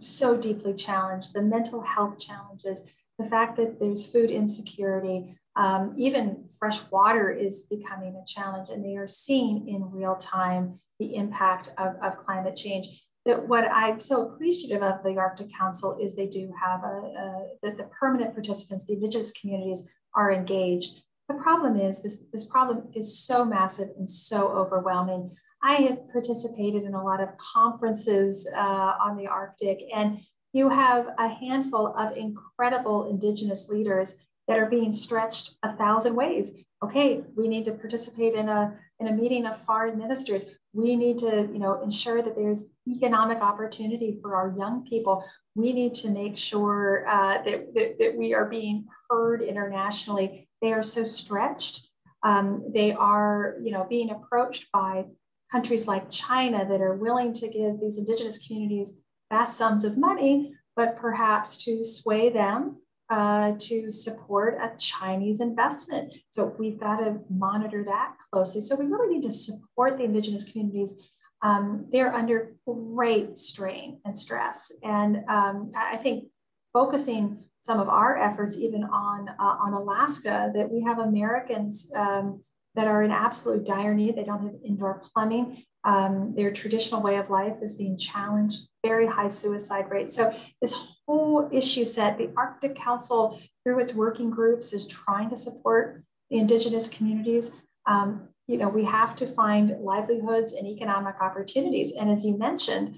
[0.00, 1.32] so deeply challenged.
[1.32, 7.62] The mental health challenges, the fact that there's food insecurity, um, even fresh water is
[7.62, 12.56] becoming a challenge, and they are seeing in real time the impact of, of climate
[12.56, 13.04] change.
[13.24, 17.46] That what I'm so appreciative of the Arctic Council is they do have a, a
[17.62, 21.02] that the permanent participants, the indigenous communities, are engaged.
[21.28, 25.32] The problem is this, this problem is so massive and so overwhelming.
[25.62, 30.20] I have participated in a lot of conferences uh, on the Arctic, and
[30.56, 36.64] you have a handful of incredible Indigenous leaders that are being stretched a thousand ways.
[36.82, 40.56] Okay, we need to participate in a, in a meeting of foreign ministers.
[40.72, 45.24] We need to you know, ensure that there's economic opportunity for our young people.
[45.54, 50.48] We need to make sure uh, that, that, that we are being heard internationally.
[50.62, 51.86] They are so stretched.
[52.22, 55.04] Um, they are you know, being approached by
[55.52, 60.54] countries like China that are willing to give these indigenous communities vast sums of money,
[60.74, 62.76] but perhaps to sway them
[63.08, 66.14] uh, to support a Chinese investment.
[66.30, 68.60] So we've got to monitor that closely.
[68.60, 71.10] So we really need to support the indigenous communities.
[71.42, 74.72] Um, they're under great strain and stress.
[74.82, 76.24] And um, I think
[76.72, 82.42] focusing some of our efforts even on, uh, on Alaska, that we have Americans um,
[82.74, 84.16] that are in absolute dire need.
[84.16, 85.64] They don't have indoor plumbing.
[85.84, 90.14] Um, their traditional way of life is being challenged, very high suicide rates.
[90.16, 90.24] So,
[90.62, 90.74] this
[91.06, 96.38] whole issue set, the Arctic Council, through its working groups, is trying to support the
[96.38, 97.44] Indigenous communities.
[97.86, 101.92] Um, you know, we have to find livelihoods and economic opportunities.
[101.98, 102.96] And as you mentioned,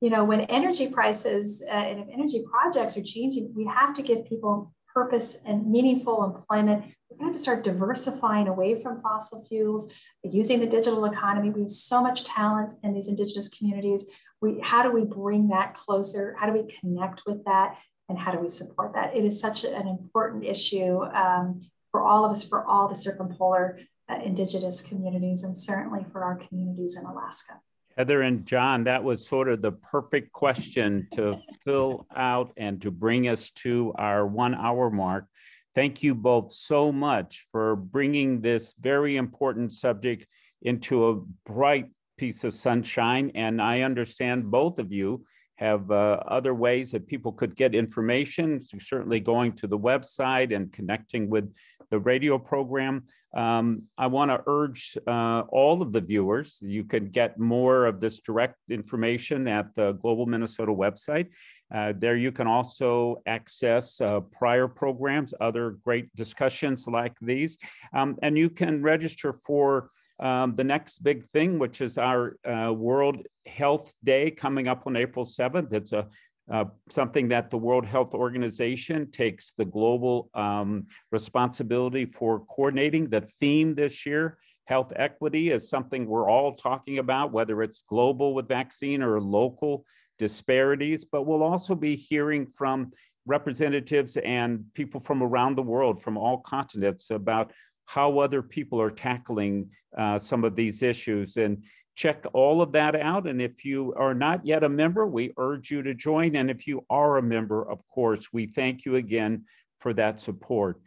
[0.00, 4.02] you know, when energy prices uh, and if energy projects are changing, we have to
[4.02, 6.84] give people purpose and meaningful employment.
[7.08, 9.92] We're going to, to start diversifying away from fossil fuels,
[10.24, 11.50] using the digital economy.
[11.50, 14.06] We have so much talent in these indigenous communities.
[14.40, 16.36] We, how do we bring that closer?
[16.38, 17.78] How do we connect with that?
[18.08, 19.14] And how do we support that?
[19.14, 21.60] It is such an important issue um,
[21.90, 23.78] for all of us, for all the circumpolar
[24.08, 27.60] uh, indigenous communities, and certainly for our communities in Alaska.
[27.98, 32.92] Heather and John, that was sort of the perfect question to fill out and to
[32.92, 35.26] bring us to our one hour mark.
[35.74, 40.26] Thank you both so much for bringing this very important subject
[40.62, 43.30] into a bright piece of sunshine.
[43.34, 45.24] And I understand both of you
[45.58, 50.54] have uh, other ways that people could get information, so certainly going to the website
[50.54, 51.52] and connecting with
[51.90, 53.02] the radio program.
[53.36, 58.00] Um, I want to urge uh, all of the viewers, you can get more of
[58.00, 61.26] this direct information at the Global Minnesota website.
[61.74, 67.58] Uh, there you can also access uh, prior programs, other great discussions like these,
[67.94, 69.90] um, and you can register for
[70.20, 74.96] um, the next big thing, which is our uh, World Health Day coming up on
[74.96, 75.72] April 7th.
[75.72, 76.08] It's a
[76.50, 83.10] uh, something that the World Health Organization takes the global um, responsibility for coordinating.
[83.10, 88.34] The theme this year, health equity, is something we're all talking about, whether it's global
[88.34, 89.84] with vaccine or local
[90.18, 91.04] disparities.
[91.04, 92.92] But we'll also be hearing from
[93.26, 97.52] representatives and people from around the world, from all continents, about
[97.88, 101.38] how other people are tackling uh, some of these issues.
[101.38, 101.64] And
[101.96, 103.26] check all of that out.
[103.26, 106.36] And if you are not yet a member, we urge you to join.
[106.36, 109.46] And if you are a member, of course, we thank you again
[109.80, 110.82] for that support.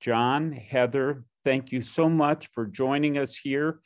[0.00, 3.80] John, Heather, thank you so much for joining us here,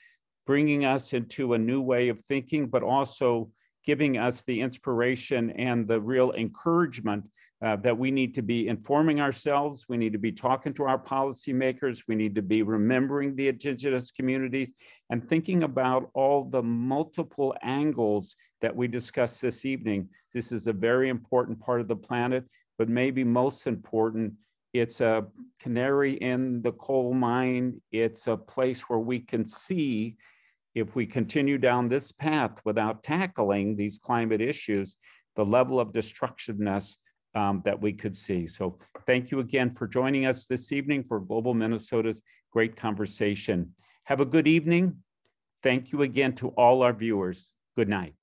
[0.45, 3.53] bringing us into a new way of thinking, but also
[3.87, 7.31] giving us the inspiration and the real encouragement
[7.61, 9.87] uh, that we need to be informing ourselves.
[9.89, 12.05] We need to be talking to our policymakers.
[12.07, 14.73] We need to be remembering the indigenous communities
[15.11, 20.09] and thinking about all the multiple angles that we discussed this evening.
[20.33, 22.45] This is a very important part of the planet,
[22.77, 24.35] but maybe most important,
[24.73, 25.27] it's a
[25.59, 27.81] canary in the coal mine.
[27.91, 30.17] It's a place where we can see
[30.77, 34.97] if we continue down this path without tackling these climate issues,
[35.35, 36.99] the level of destructiveness
[37.35, 38.47] um, that we could see.
[38.47, 42.23] So thank you again for joining us this evening for Global Minnesota's
[42.53, 43.75] great conversation.
[44.05, 44.97] Have a good evening.
[45.63, 47.53] Thank you again to all our viewers.
[47.77, 48.18] Good night.